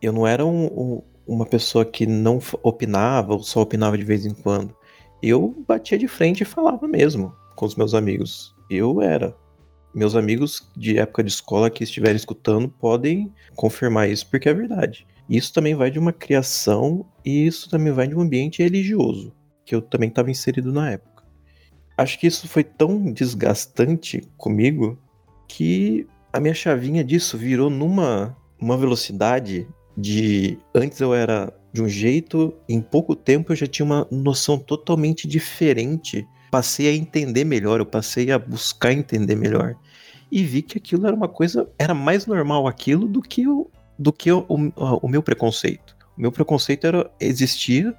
[0.00, 4.24] Eu não era um, um, uma pessoa que não opinava ou só opinava de vez
[4.24, 4.74] em quando.
[5.22, 8.54] Eu batia de frente e falava mesmo com os meus amigos.
[8.70, 9.34] Eu era.
[9.94, 15.06] Meus amigos de época de escola que estiverem escutando podem confirmar isso, porque é verdade.
[15.28, 19.32] Isso também vai de uma criação e isso também vai de um ambiente religioso,
[19.64, 21.24] que eu também estava inserido na época.
[21.98, 24.98] Acho que isso foi tão desgastante comigo
[25.48, 31.88] que a minha chavinha disso virou numa uma velocidade de antes eu era de um
[31.88, 36.26] jeito, em pouco tempo eu já tinha uma noção totalmente diferente.
[36.50, 39.76] Passei a entender melhor, eu passei a buscar entender melhor
[40.30, 44.12] e vi que aquilo era uma coisa, era mais normal aquilo do que o, do
[44.12, 45.96] que o, o, o meu preconceito.
[46.16, 47.94] O meu preconceito era existia,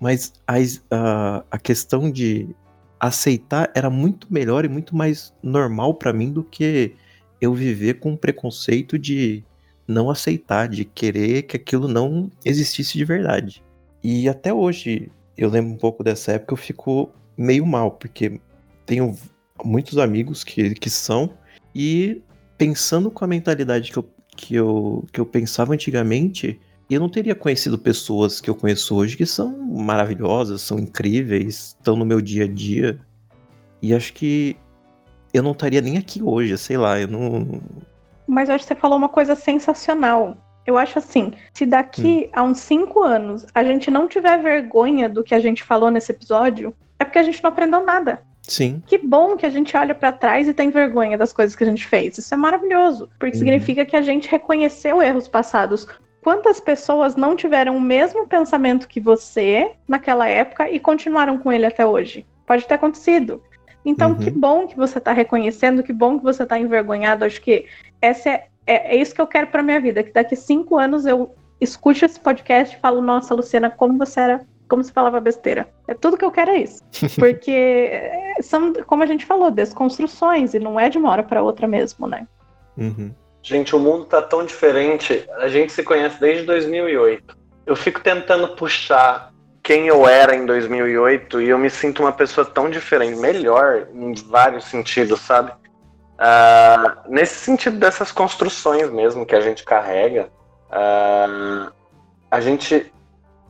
[0.00, 0.54] mas a,
[0.90, 2.54] a, a questão de
[2.98, 6.94] aceitar era muito melhor e muito mais normal para mim do que
[7.40, 9.44] eu viver com preconceito de
[9.86, 13.64] não aceitar, de querer que aquilo não existisse de verdade.
[14.02, 18.40] E até hoje, eu lembro um pouco dessa época, eu fico meio mal, porque
[18.86, 19.16] tenho
[19.64, 21.30] muitos amigos que, que são,
[21.74, 22.22] e
[22.56, 27.34] pensando com a mentalidade que eu, que, eu, que eu pensava antigamente, eu não teria
[27.34, 32.44] conhecido pessoas que eu conheço hoje que são maravilhosas, são incríveis, estão no meu dia
[32.44, 32.98] a dia.
[33.80, 34.56] E acho que
[35.32, 37.60] eu não estaria nem aqui hoje, sei lá, eu não.
[38.26, 40.36] Mas acho que você falou uma coisa sensacional.
[40.64, 42.30] Eu acho assim, se daqui hum.
[42.32, 46.12] a uns cinco anos a gente não tiver vergonha do que a gente falou nesse
[46.12, 48.22] episódio, é porque a gente não aprendeu nada.
[48.42, 48.82] Sim.
[48.86, 51.66] Que bom que a gente olha para trás e tem vergonha das coisas que a
[51.66, 52.18] gente fez.
[52.18, 53.38] Isso é maravilhoso, porque uhum.
[53.38, 55.86] significa que a gente reconheceu erros passados.
[56.22, 61.66] Quantas pessoas não tiveram o mesmo pensamento que você naquela época e continuaram com ele
[61.66, 62.26] até hoje?
[62.46, 63.42] Pode ter acontecido.
[63.84, 64.18] Então, uhum.
[64.18, 67.24] que bom que você está reconhecendo, que bom que você está envergonhado.
[67.24, 67.66] Acho que
[68.00, 70.02] essa é, é, é isso que eu quero para minha vida.
[70.02, 74.46] Que daqui cinco anos eu escute esse podcast e falo, nossa, Luciana, como você era
[74.72, 75.68] como se falava besteira.
[75.86, 76.82] É tudo que eu quero é isso.
[77.20, 81.68] Porque são, como a gente falou, desconstruções, e não é de uma hora para outra
[81.68, 82.26] mesmo, né?
[82.78, 83.14] Uhum.
[83.42, 85.28] Gente, o mundo tá tão diferente.
[85.36, 87.36] A gente se conhece desde 2008.
[87.66, 89.30] Eu fico tentando puxar
[89.62, 94.14] quem eu era em 2008 e eu me sinto uma pessoa tão diferente, melhor em
[94.14, 95.52] vários sentidos, sabe?
[95.52, 100.30] Uh, nesse sentido dessas construções mesmo que a gente carrega,
[100.70, 101.70] uh,
[102.30, 102.90] a gente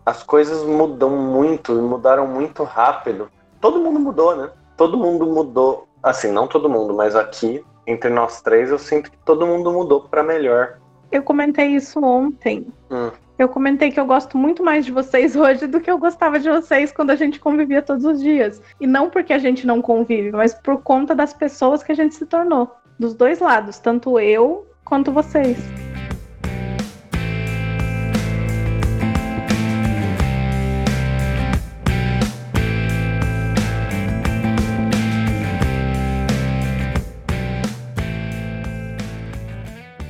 [0.04, 3.30] as coisas mudam muito e mudaram muito rápido.
[3.60, 4.50] Todo mundo mudou, né?
[4.76, 5.86] Todo mundo mudou.
[6.02, 10.02] Assim, não todo mundo, mas aqui, entre nós três, eu sinto que todo mundo mudou
[10.02, 10.78] para melhor.
[11.12, 12.66] Eu comentei isso ontem.
[12.90, 13.10] Hum.
[13.38, 16.50] Eu comentei que eu gosto muito mais de vocês hoje do que eu gostava de
[16.50, 18.60] vocês quando a gente convivia todos os dias.
[18.80, 22.14] E não porque a gente não convive, mas por conta das pessoas que a gente
[22.14, 22.74] se tornou.
[22.98, 25.58] Dos dois lados, tanto eu quanto vocês.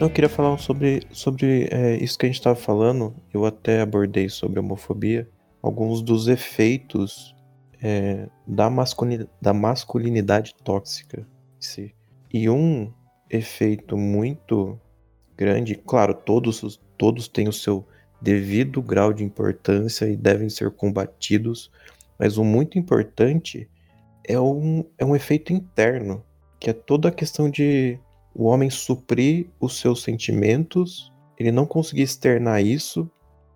[0.03, 3.15] Eu queria falar sobre, sobre é, isso que a gente estava falando.
[3.33, 5.31] Eu até abordei sobre homofobia.
[5.63, 7.37] Alguns dos efeitos
[7.81, 11.25] é, da, masculinidade, da masculinidade tóxica.
[11.61, 11.95] Si.
[12.35, 12.93] E um
[13.31, 14.77] efeito muito
[15.37, 17.87] grande, claro, todos, todos têm o seu
[18.21, 21.71] devido grau de importância e devem ser combatidos,
[22.19, 23.71] mas o muito importante
[24.27, 26.25] é um, é um efeito interno,
[26.59, 28.01] que é toda a questão de
[28.35, 33.11] o homem suprir os seus sentimentos, ele não conseguir externar isso,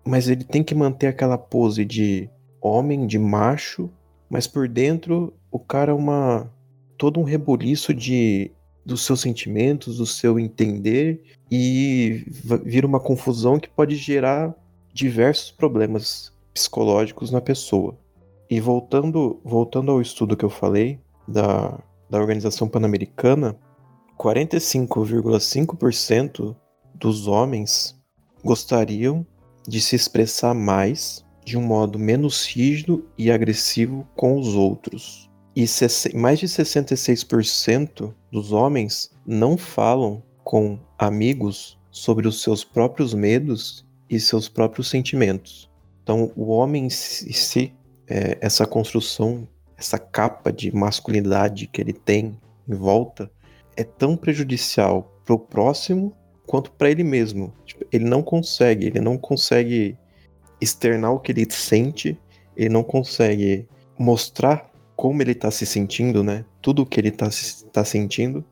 [0.05, 2.29] mas ele tem que manter aquela pose de
[2.61, 3.89] homem, de macho,
[4.29, 6.51] mas por dentro o cara é uma
[6.97, 8.51] todo um rebuliço de
[8.85, 12.23] dos seus sentimentos, do seu entender e
[12.63, 14.55] vira uma confusão que pode gerar
[14.93, 17.97] diversos problemas psicológicos na pessoa.
[18.49, 21.77] E voltando, voltando ao estudo que eu falei da,
[22.09, 23.59] da Organização Pan-Americana,
[24.17, 26.55] 45,5%
[26.95, 27.95] dos homens
[28.43, 29.25] gostariam
[29.67, 35.29] de se expressar mais de um modo menos rígido e agressivo com os outros.
[35.55, 35.65] E
[36.13, 44.19] mais de 66% dos homens não falam com amigos sobre os seus próprios medos e
[44.19, 45.69] seus próprios sentimentos.
[46.03, 47.73] Então, o homem em si,
[48.07, 53.31] é, essa construção, essa capa de masculinidade que ele tem em volta,
[53.77, 56.13] é tão prejudicial pro próximo
[56.45, 57.53] quanto para ele mesmo.
[57.65, 59.95] Tipo, ele não consegue, ele não consegue
[60.59, 62.19] externar o que ele sente,
[62.55, 66.43] ele não consegue mostrar como ele tá se sentindo, né?
[66.61, 67.29] Tudo o que ele tá,
[67.71, 68.43] tá sentindo,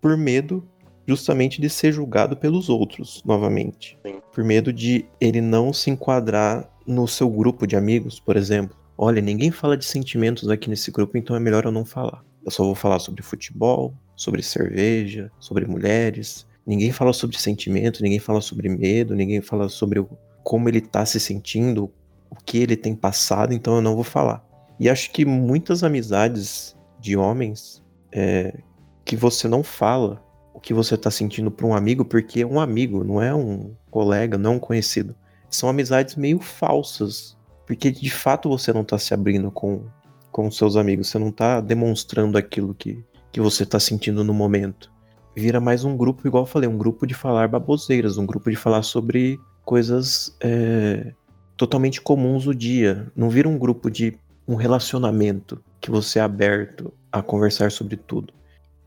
[0.00, 0.62] por medo
[1.08, 3.96] justamente de ser julgado pelos outros, novamente.
[4.04, 4.20] Sim.
[4.32, 8.76] Por medo de ele não se enquadrar no seu grupo de amigos, por exemplo.
[8.98, 12.24] Olha, ninguém fala de sentimentos aqui nesse grupo, então é melhor eu não falar.
[12.44, 16.46] Eu só vou falar sobre futebol, sobre cerveja, sobre mulheres.
[16.66, 20.04] Ninguém fala sobre sentimento, ninguém fala sobre medo, ninguém fala sobre
[20.42, 21.92] como ele tá se sentindo,
[22.30, 24.44] o que ele tem passado, então eu não vou falar.
[24.80, 28.58] E acho que muitas amizades de homens é,
[29.04, 32.58] que você não fala o que você tá sentindo para um amigo, porque é um
[32.58, 35.14] amigo, não é um colega, não um conhecido.
[35.50, 39.84] São amizades meio falsas, porque de fato você não tá se abrindo com,
[40.32, 43.04] com seus amigos, você não tá demonstrando aquilo que,
[43.36, 44.90] que você tá sentindo no momento.
[45.36, 48.56] Vira mais um grupo, igual eu falei, um grupo de falar baboseiras, um grupo de
[48.56, 51.12] falar sobre coisas é,
[51.54, 53.12] totalmente comuns do dia.
[53.14, 54.18] Não vira um grupo de
[54.48, 58.32] um relacionamento que você é aberto a conversar sobre tudo.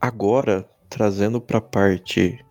[0.00, 2.44] Agora, trazendo para a parte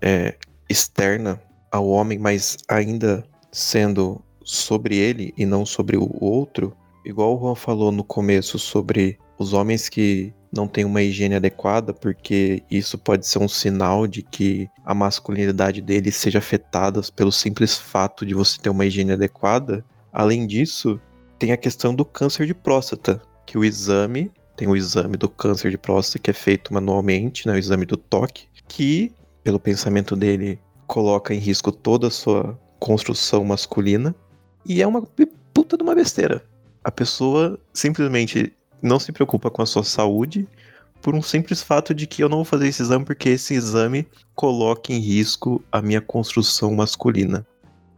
[0.00, 1.38] é, externa
[1.70, 7.54] ao homem, mas ainda sendo sobre ele e não sobre o outro, igual o Juan
[7.54, 13.26] falou no começo sobre os homens que não têm uma higiene adequada, porque isso pode
[13.26, 18.58] ser um sinal de que a masculinidade deles seja afetada pelo simples fato de você
[18.60, 19.84] ter uma higiene adequada.
[20.12, 21.00] Além disso,
[21.38, 25.70] tem a questão do câncer de próstata, que o exame, tem o exame do câncer
[25.70, 29.12] de próstata que é feito manualmente, né, o exame do toque, que,
[29.42, 34.14] pelo pensamento dele, coloca em risco toda a sua construção masculina,
[34.64, 35.02] e é uma
[35.52, 36.44] puta de uma besteira.
[36.82, 38.52] A pessoa simplesmente
[38.84, 40.46] não se preocupa com a sua saúde
[41.00, 44.06] por um simples fato de que eu não vou fazer esse exame porque esse exame
[44.34, 47.46] coloca em risco a minha construção masculina.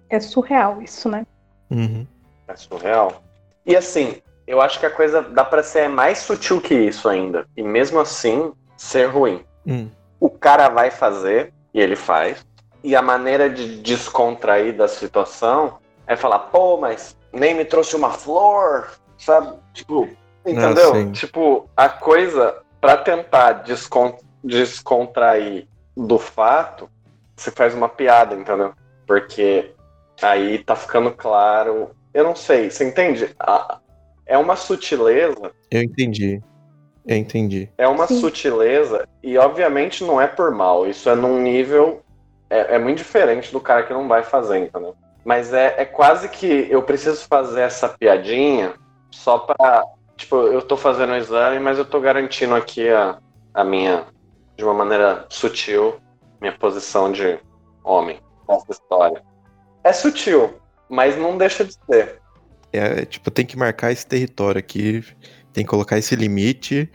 [0.08, 1.26] É surreal isso, né?
[1.70, 2.06] Uhum.
[2.48, 3.22] É surreal.
[3.64, 7.46] E assim, eu acho que a coisa dá para ser mais sutil que isso ainda.
[7.56, 9.44] E mesmo assim, ser ruim.
[9.66, 9.88] Hum.
[10.20, 12.46] O cara vai fazer, e ele faz.
[12.82, 18.10] E a maneira de descontrair da situação é falar, pô, mas nem me trouxe uma
[18.10, 19.56] flor, sabe?
[19.74, 20.08] Tipo,
[20.46, 20.94] entendeu?
[20.94, 26.88] Ah, tipo, a coisa, para tentar descon descontrair do fato,
[27.36, 28.72] você faz uma piada, entendeu?
[29.06, 29.72] Porque
[30.22, 33.34] aí tá ficando claro eu não sei, você entende?
[33.38, 33.78] A-
[34.24, 36.40] É uma sutileza, Eu entendi.
[37.06, 37.70] Eu entendi.
[37.78, 38.18] é uma Sim.
[38.20, 42.02] sutileza, e obviamente não é por mal, isso é num nível.
[42.48, 44.96] É, é muito diferente do cara que não vai fazer, entendeu?
[45.24, 48.72] Mas é, é quase que eu preciso fazer essa piadinha
[49.10, 49.84] só pra.
[50.16, 53.18] Tipo, eu tô fazendo o exame, mas eu tô garantindo aqui a,
[53.52, 54.06] a minha,
[54.56, 55.96] de uma maneira sutil,
[56.40, 57.38] minha posição de
[57.84, 59.22] homem nessa história.
[59.84, 60.54] É sutil,
[60.88, 62.20] mas não deixa de ser.
[62.72, 65.04] É, tipo, tem que marcar esse território aqui,
[65.52, 66.90] tem que colocar esse limite,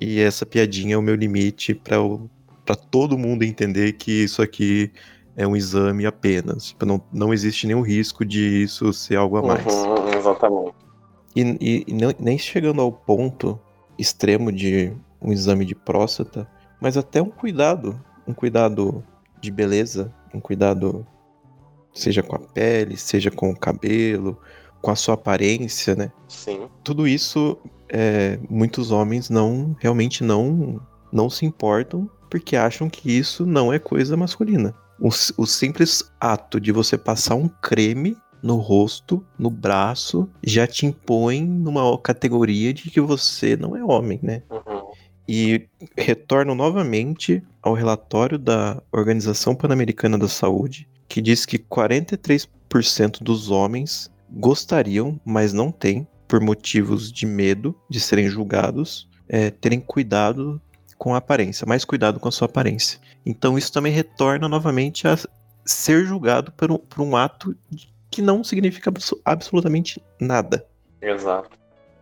[0.00, 4.92] e essa piadinha é o meu limite pra todo mundo entender que isso aqui
[5.36, 6.66] é um exame apenas.
[6.66, 9.64] Tipo, não, não existe nenhum risco de isso ser algo a mais.
[9.64, 10.81] Uhum, exatamente.
[11.34, 13.58] E, e- e não- nem chegando ao ponto
[13.98, 16.48] extremo de um exame de próstata,
[16.80, 19.04] mas até um cuidado, um cuidado
[19.40, 21.06] de beleza, um cuidado
[21.94, 24.38] seja com a pele, seja com o cabelo,
[24.80, 26.10] com a sua aparência, né?
[26.28, 26.68] Sim.
[26.82, 27.56] Tudo isso,
[27.88, 30.80] é, muitos homens não realmente não
[31.12, 34.74] não se importam porque acham que isso não é coisa masculina.
[34.98, 40.86] O, o simples ato de você passar um creme no rosto, no braço, já te
[40.86, 44.42] impõe numa categoria de que você não é homem, né?
[44.50, 44.92] Uhum.
[45.28, 53.50] E retorno novamente ao relatório da Organização Pan-Americana da Saúde, que diz que 43% dos
[53.50, 60.60] homens gostariam, mas não têm, por motivos de medo de serem julgados, é, terem cuidado
[60.98, 62.98] com a aparência, mais cuidado com a sua aparência.
[63.24, 65.16] Então isso também retorna novamente a
[65.64, 67.56] ser julgado por um, por um ato
[68.12, 70.64] que não significa abso- absolutamente nada.
[71.00, 71.50] Exato.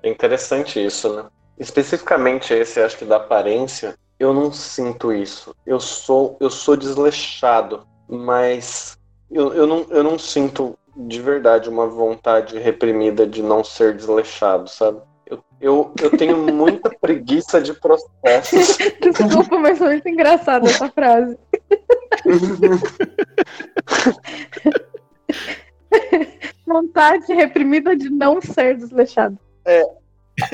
[0.02, 1.24] É interessante isso, né?
[1.56, 5.54] Especificamente esse, acho que da aparência, eu não sinto isso.
[5.64, 8.98] Eu sou, eu sou desleixado, mas
[9.30, 14.68] eu, eu, não, eu não sinto de verdade uma vontade reprimida de não ser desleixado,
[14.68, 15.00] sabe?
[15.24, 18.76] Eu, eu, eu tenho muita preguiça de processos.
[19.00, 21.38] Desculpa, mas foi muito engraçada essa frase.
[26.66, 29.38] Vontade reprimida de não ser desleixado.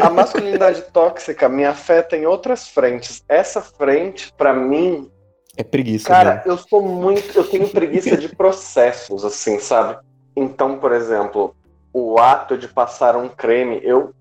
[0.01, 3.23] A masculinidade tóxica me afeta em outras frentes.
[3.29, 5.11] Essa frente, pra mim,
[5.57, 6.43] É preguiça, Cara, né?
[6.47, 7.37] eu sou muito.
[7.37, 9.99] Eu tenho preguiça de processos, assim, sabe?
[10.35, 11.55] Então, por exemplo,
[11.93, 14.13] o ato de passar um creme, eu.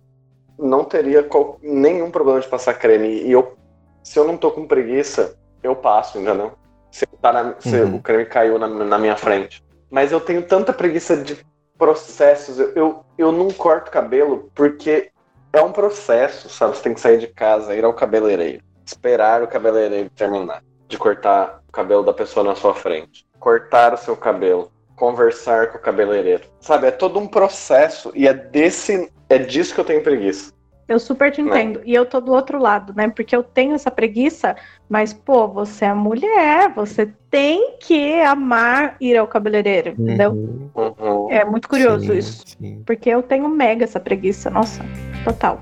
[0.58, 3.24] não teria qual, nenhum problema de passar creme.
[3.24, 3.58] E eu,
[4.02, 6.54] se eu não tô com preguiça, eu passo, entendeu?
[6.90, 7.96] Se, tá na, se uhum.
[7.96, 9.62] o creme caiu na, na, minha frente.
[9.96, 11.38] Mas eu tenho tanta preguiça de
[11.78, 12.60] processos.
[12.60, 15.10] Eu, eu, eu não corto cabelo porque
[15.54, 16.76] é um processo, sabe?
[16.76, 21.62] Você tem que sair de casa, ir ao cabeleireiro, esperar o cabeleireiro terminar de cortar
[21.70, 26.44] o cabelo da pessoa na sua frente, cortar o seu cabelo, conversar com o cabeleireiro.
[26.60, 30.52] Sabe, é todo um processo e é desse é disso que eu tenho preguiça.
[30.88, 31.50] Eu super te né?
[31.50, 31.80] entendo.
[31.80, 31.86] Né?
[31.88, 33.10] E eu tô do outro lado, né?
[33.10, 34.56] Porque eu tenho essa preguiça,
[34.88, 40.04] mas, pô, você é mulher, você tem que amar ir ao cabeleireiro, uhum.
[40.06, 40.32] entendeu?
[40.32, 41.32] Uhum.
[41.32, 42.44] É muito curioso sim, isso.
[42.46, 42.84] Sim.
[42.86, 44.84] Porque eu tenho mega essa preguiça, nossa,
[45.24, 45.60] total.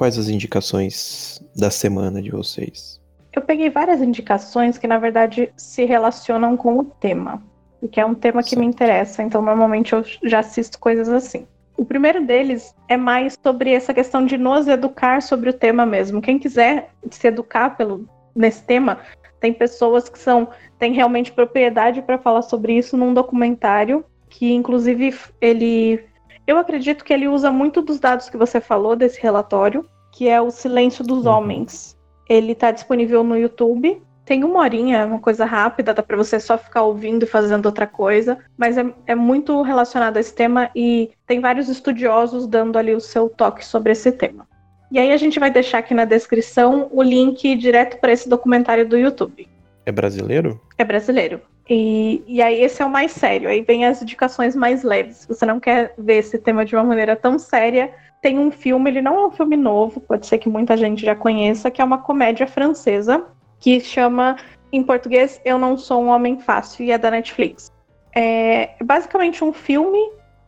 [0.00, 2.98] Quais as indicações da semana de vocês?
[3.34, 7.42] Eu peguei várias indicações que, na verdade, se relacionam com o tema.
[7.78, 8.60] Porque é um tema que certo.
[8.60, 11.46] me interessa, então normalmente eu já assisto coisas assim.
[11.76, 16.22] O primeiro deles é mais sobre essa questão de nos educar sobre o tema mesmo.
[16.22, 19.00] Quem quiser se educar pelo, nesse tema,
[19.38, 20.48] tem pessoas que são
[20.78, 26.02] têm realmente propriedade para falar sobre isso num documentário que, inclusive, ele
[26.50, 30.40] eu acredito que ele usa muito dos dados que você falou desse relatório, que é
[30.40, 31.32] o silêncio dos uhum.
[31.32, 31.96] homens.
[32.28, 34.02] Ele está disponível no YouTube.
[34.24, 37.86] Tem uma horinha, uma coisa rápida, dá para você só ficar ouvindo e fazendo outra
[37.86, 42.94] coisa, mas é, é muito relacionado a esse tema e tem vários estudiosos dando ali
[42.94, 44.46] o seu toque sobre esse tema.
[44.90, 48.88] E aí a gente vai deixar aqui na descrição o link direto para esse documentário
[48.88, 49.48] do YouTube.
[49.90, 50.60] É brasileiro?
[50.78, 51.40] É brasileiro.
[51.68, 53.48] E, e aí esse é o mais sério.
[53.48, 55.18] Aí vem as indicações mais leves.
[55.18, 58.88] Se você não quer ver esse tema de uma maneira tão séria, tem um filme,
[58.88, 61.84] ele não é um filme novo, pode ser que muita gente já conheça, que é
[61.84, 63.24] uma comédia francesa,
[63.58, 64.36] que chama,
[64.72, 67.72] em português, Eu Não Sou um Homem Fácil, e é da Netflix.
[68.14, 69.98] É basicamente um filme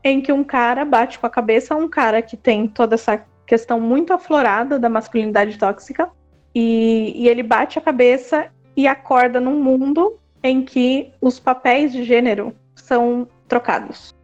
[0.05, 3.81] em que um cara bate com a cabeça, um cara que tem toda essa questão
[3.81, 6.09] muito aflorada da masculinidade tóxica,
[6.55, 12.05] e, e ele bate a cabeça e acorda num mundo em que os papéis de
[12.05, 14.15] gênero são trocados.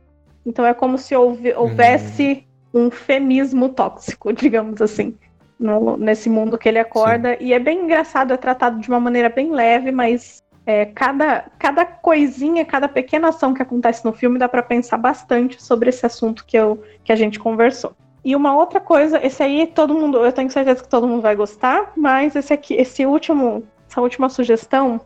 [0.45, 2.87] Então é como se houve, houvesse uhum.
[2.87, 5.15] um feminismo tóxico, digamos assim,
[5.59, 7.37] no, nesse mundo que ele acorda.
[7.37, 7.45] Sim.
[7.45, 11.85] E é bem engraçado, é tratado de uma maneira bem leve, mas é, cada, cada
[11.85, 16.45] coisinha, cada pequena ação que acontece no filme dá para pensar bastante sobre esse assunto
[16.45, 17.93] que, eu, que a gente conversou.
[18.25, 21.35] E uma outra coisa, esse aí todo mundo, eu tenho certeza que todo mundo vai
[21.35, 25.01] gostar, mas esse aqui, esse último, essa última sugestão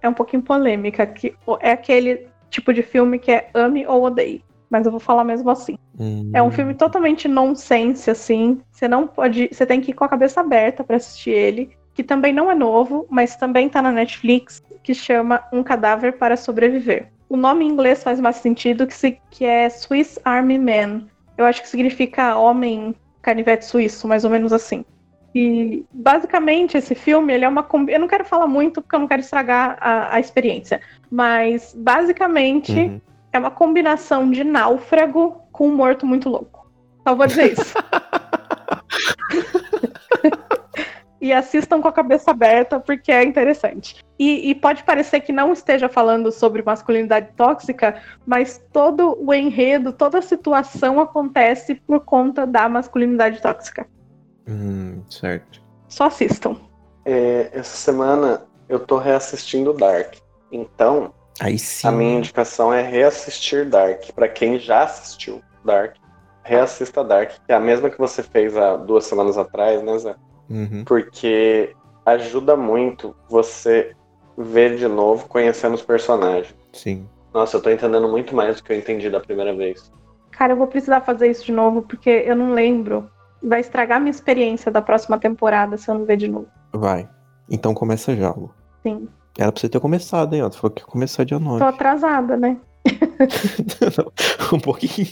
[0.00, 4.44] é um pouquinho polêmica, que é aquele tipo de filme que é ame ou odeie.
[4.70, 5.78] Mas eu vou falar mesmo assim.
[5.98, 6.30] Hum.
[6.34, 8.60] É um filme totalmente nonsense, assim.
[8.70, 9.48] Você não pode.
[9.50, 11.70] Você tem que ir com a cabeça aberta para assistir ele.
[11.94, 16.36] Que também não é novo, mas também tá na Netflix, que chama Um Cadáver para
[16.36, 17.08] Sobreviver.
[17.28, 21.08] O nome em inglês faz mais sentido que, se, que é Swiss Army Man.
[21.36, 24.84] Eu acho que significa homem canivete suíço, mais ou menos assim.
[25.40, 29.06] E basicamente esse filme ele é uma eu não quero falar muito porque eu não
[29.06, 33.00] quero estragar a, a experiência, mas basicamente uhum.
[33.32, 36.68] é uma combinação de náufrago com um morto muito louco.
[37.06, 37.72] Só vou dizer isso.
[41.22, 44.04] e assistam com a cabeça aberta porque é interessante.
[44.18, 49.92] E, e, pode parecer que não esteja falando sobre masculinidade tóxica, mas todo o enredo,
[49.92, 53.86] toda a situação acontece por conta da masculinidade tóxica.
[54.48, 55.60] Hum, certo.
[55.88, 56.56] Só assistam.
[57.04, 60.14] É, essa semana eu tô reassistindo Dark.
[60.50, 61.86] Então, Aí sim.
[61.86, 64.10] a minha indicação é reassistir Dark.
[64.14, 65.96] Para quem já assistiu Dark,
[66.42, 70.14] reassista Dark, que é a mesma que você fez há duas semanas atrás, né, Zé?
[70.48, 70.84] Uhum.
[70.84, 71.74] Porque
[72.06, 73.94] ajuda muito você
[74.36, 76.54] ver de novo, conhecendo os personagens.
[76.72, 77.08] Sim.
[77.34, 79.92] Nossa, eu tô entendendo muito mais do que eu entendi da primeira vez.
[80.30, 83.10] Cara, eu vou precisar fazer isso de novo, porque eu não lembro
[83.42, 86.48] vai estragar minha experiência da próxima temporada se eu não ver de novo.
[86.72, 87.08] Vai.
[87.50, 88.52] Então começa já, Lu.
[88.82, 89.08] Sim.
[89.38, 90.42] Era pra você ter começado, hein?
[90.42, 90.50] Ó.
[90.50, 91.58] Tu falou que ia começar dia 9.
[91.58, 92.56] Tô atrasada, né?
[94.52, 95.06] um pouquinho.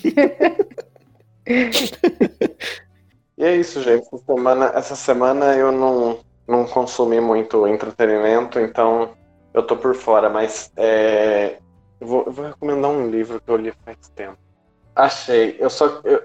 [3.38, 4.06] e é isso, gente.
[4.12, 9.10] Essa semana, essa semana eu não, não consumi muito entretenimento, então
[9.54, 11.58] eu tô por fora, mas é,
[12.00, 14.38] eu, vou, eu vou recomendar um livro que eu li faz tempo.
[14.94, 15.56] Achei.
[15.58, 16.00] Eu só.
[16.04, 16.22] Eu,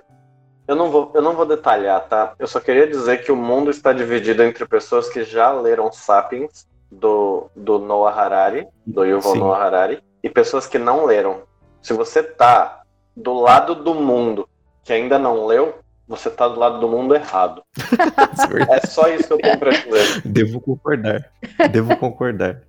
[0.68, 2.34] eu não, vou, eu não vou detalhar, tá?
[2.40, 6.66] Eu só queria dizer que o mundo está dividido entre pessoas que já leram Sapiens,
[6.92, 9.40] do, do Noah Harari, do Yuval Sim.
[9.40, 11.44] Noah Harari, e pessoas que não leram.
[11.82, 12.82] Se você tá
[13.16, 14.48] do lado do mundo
[14.84, 15.76] que ainda não leu,
[16.08, 17.64] você tá do lado do mundo errado.
[18.70, 20.22] é só isso que eu tenho pra dizer.
[20.26, 21.32] Devo concordar.
[21.72, 22.62] Devo concordar.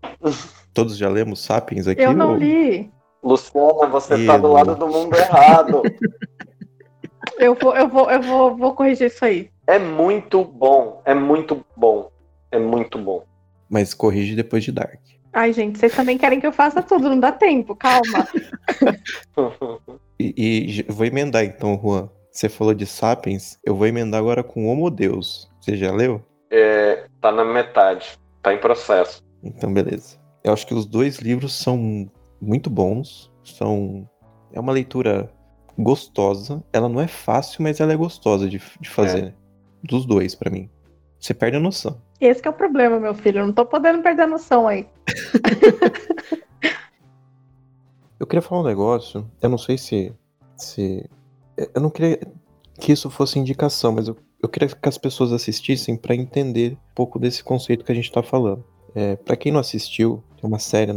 [0.72, 2.02] Todos já lemos Sapiens aqui?
[2.02, 2.36] Eu não ou...
[2.36, 2.90] li.
[3.22, 4.26] Luciana, você eu...
[4.26, 5.82] tá do lado do mundo errado.
[7.42, 9.50] Eu vou, eu vou, eu vou, vou corrigir isso aí.
[9.66, 12.08] É muito bom, é muito bom,
[12.52, 13.24] é muito bom.
[13.68, 15.00] Mas corrige depois de Dark.
[15.32, 18.28] Ai, gente, vocês também querem que eu faça tudo, não dá tempo, calma.
[20.20, 22.08] e, e vou emendar então, Juan.
[22.30, 25.50] Você falou de Sapiens, eu vou emendar agora com Homo Deus.
[25.60, 26.24] Você já leu?
[26.50, 29.22] É, tá na metade, tá em processo.
[29.42, 30.16] Então, beleza.
[30.44, 32.08] Eu acho que os dois livros são
[32.40, 33.32] muito bons.
[33.42, 34.08] São.
[34.52, 35.30] É uma leitura
[35.78, 36.62] gostosa.
[36.72, 39.24] Ela não é fácil, mas ela é gostosa de, de fazer.
[39.24, 39.34] É.
[39.82, 40.70] Dos dois, para mim.
[41.18, 42.00] Você perde a noção.
[42.20, 43.40] Esse é o problema, meu filho.
[43.40, 44.86] Eu não tô podendo perder a noção aí.
[48.18, 49.28] eu queria falar um negócio.
[49.40, 50.12] Eu não sei se.
[50.56, 51.08] se
[51.56, 52.20] eu não queria
[52.80, 56.94] que isso fosse indicação, mas eu, eu queria que as pessoas assistissem para entender um
[56.94, 58.64] pouco desse conceito que a gente tá falando.
[58.94, 60.92] É, para quem não assistiu, tem uma série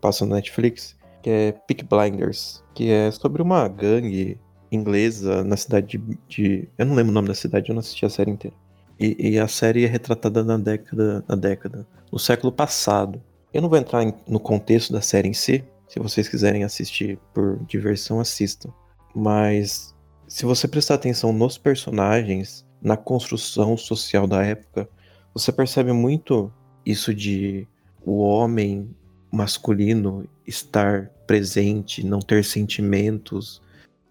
[0.00, 4.38] passando na Netflix que é Peak Blinders, que é sobre uma gangue
[4.70, 8.04] inglesa na cidade de, de, Eu não lembro o nome da cidade, eu não assisti
[8.04, 8.54] a série inteira.
[9.00, 13.22] E, e, a série é retratada na década, na década, no século passado.
[13.54, 15.64] Eu não vou entrar em, no contexto da série em si.
[15.88, 18.70] Se vocês quiserem assistir por diversão, assistam.
[19.14, 19.94] Mas
[20.28, 24.86] se você prestar atenção nos personagens, na construção social da época,
[25.32, 26.52] você percebe muito
[26.84, 27.66] isso de
[28.04, 28.94] o homem
[29.32, 33.62] masculino estar presente, não ter sentimentos.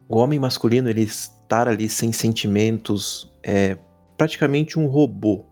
[0.07, 3.77] O homem masculino ele estar ali sem sentimentos é
[4.17, 5.45] praticamente um robô.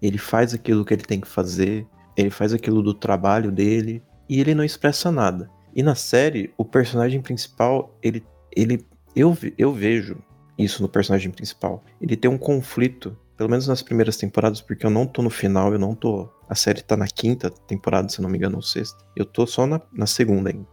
[0.00, 1.86] Ele faz aquilo que ele tem que fazer,
[2.16, 5.50] ele faz aquilo do trabalho dele e ele não expressa nada.
[5.74, 8.84] E na série, o personagem principal, ele, ele
[9.14, 10.16] eu, eu vejo
[10.56, 11.84] isso no personagem principal.
[12.00, 15.72] Ele tem um conflito pelo menos nas primeiras temporadas, porque eu não tô no final,
[15.72, 16.28] eu não tô.
[16.48, 19.04] A série tá na quinta temporada, se não me engano, ou sexta.
[19.14, 20.66] Eu tô só na, na segunda ainda.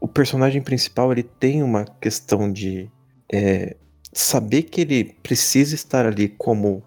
[0.00, 2.90] O personagem principal, ele tem uma questão de
[3.32, 3.76] é,
[4.12, 6.82] saber que ele precisa estar ali como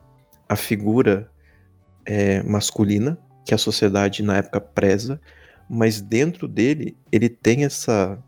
[0.47, 1.31] a figura
[2.05, 5.19] é, masculina que a sociedade na época preza,
[5.69, 8.21] mas dentro dele ele tem essa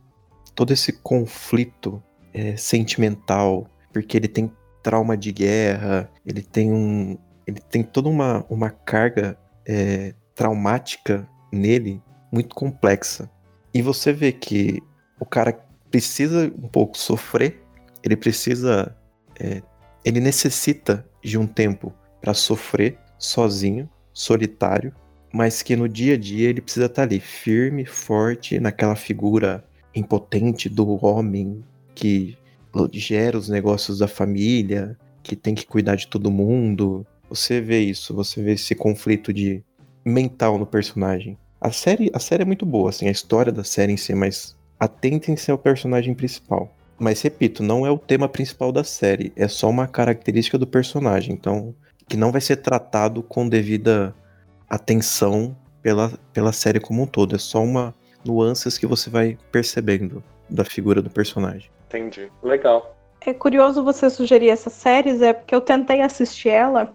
[0.56, 2.02] todo esse conflito
[2.34, 4.52] é, sentimental, porque ele tem
[4.84, 7.18] trauma de guerra, ele tem um.
[7.48, 9.38] Ele tem toda uma, uma carga
[9.70, 12.02] é, traumática nele
[12.32, 13.30] muito complexa.
[13.72, 14.82] E você vê que
[15.20, 15.54] o cara
[15.92, 17.62] precisa um pouco sofrer,
[18.04, 18.96] ele precisa.
[19.40, 19.62] É,
[20.04, 24.94] ele necessita de um tempo para sofrer sozinho, solitário,
[25.32, 29.64] mas que no dia a dia ele precisa estar tá ali firme, forte, naquela figura
[29.94, 31.64] impotente do homem
[31.94, 32.38] que
[32.94, 37.06] gera os negócios da família, que tem que cuidar de todo mundo.
[37.30, 39.64] Você vê isso, você vê esse conflito de
[40.04, 41.38] mental no personagem.
[41.62, 44.58] A série, a série é muito boa, assim, a história da série em si, mas
[44.80, 46.74] atentem-se ao personagem principal.
[46.98, 51.34] Mas repito, não é o tema principal da série, é só uma característica do personagem,
[51.34, 51.76] então
[52.08, 54.16] que não vai ser tratado com devida
[54.68, 57.94] atenção pela, pela série como um todo, é só uma
[58.26, 61.70] nuances que você vai percebendo da figura do personagem.
[61.88, 62.32] Entendi.
[62.44, 62.96] Legal.
[63.22, 66.94] É curioso você sugerir essas séries, é porque eu tentei assistir ela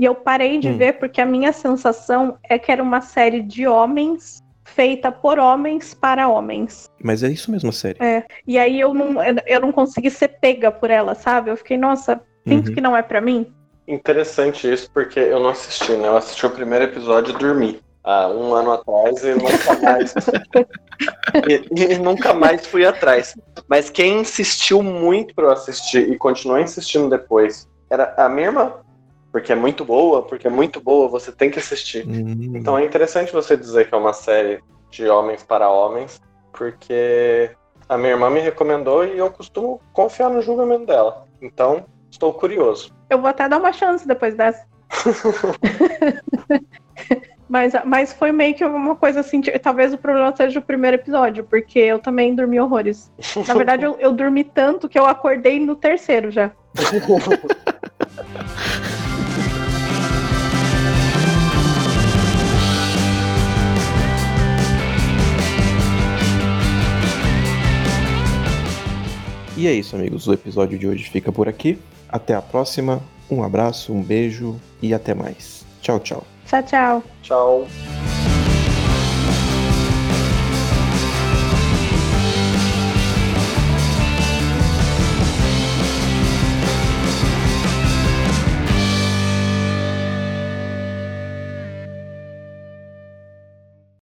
[0.00, 0.78] e eu parei de hum.
[0.78, 5.92] ver porque a minha sensação é que era uma série de homens feita por homens
[5.92, 6.88] para homens.
[7.04, 8.02] Mas é isso mesmo a série.
[8.02, 8.24] É.
[8.46, 11.50] E aí eu não, eu não consegui ser pega por ela, sabe?
[11.50, 12.74] Eu fiquei, nossa, sinto uhum.
[12.74, 13.52] que não é para mim.
[13.86, 16.08] Interessante isso, porque eu não assisti, né?
[16.08, 20.14] Eu assisti o primeiro episódio e dormi há um ano atrás e nunca mais
[21.46, 23.34] e, e, nunca mais fui atrás.
[23.68, 28.72] Mas quem insistiu muito para eu assistir e continuou insistindo depois era a minha irmã,
[29.32, 32.06] porque é muito boa, porque é muito boa, você tem que assistir.
[32.06, 32.52] Uhum.
[32.54, 34.60] Então é interessante você dizer que é uma série
[34.90, 36.20] de homens para homens,
[36.52, 37.50] porque
[37.88, 41.26] a minha irmã me recomendou e eu costumo confiar no julgamento dela.
[41.40, 42.92] Então, estou curioso.
[43.08, 44.68] Eu vou até dar uma chance depois dessa.
[47.50, 49.40] Mas, mas foi meio que uma coisa assim.
[49.60, 53.10] Talvez o problema seja o primeiro episódio, porque eu também dormi horrores.
[53.48, 56.52] Na verdade, eu, eu dormi tanto que eu acordei no terceiro já.
[69.60, 70.26] E é isso, amigos.
[70.26, 71.78] O episódio de hoje fica por aqui.
[72.08, 73.02] Até a próxima.
[73.30, 75.66] Um abraço, um beijo e até mais.
[75.82, 76.24] Tchau, tchau.
[76.46, 77.04] Tchau, tchau.
[77.22, 78.29] Tchau.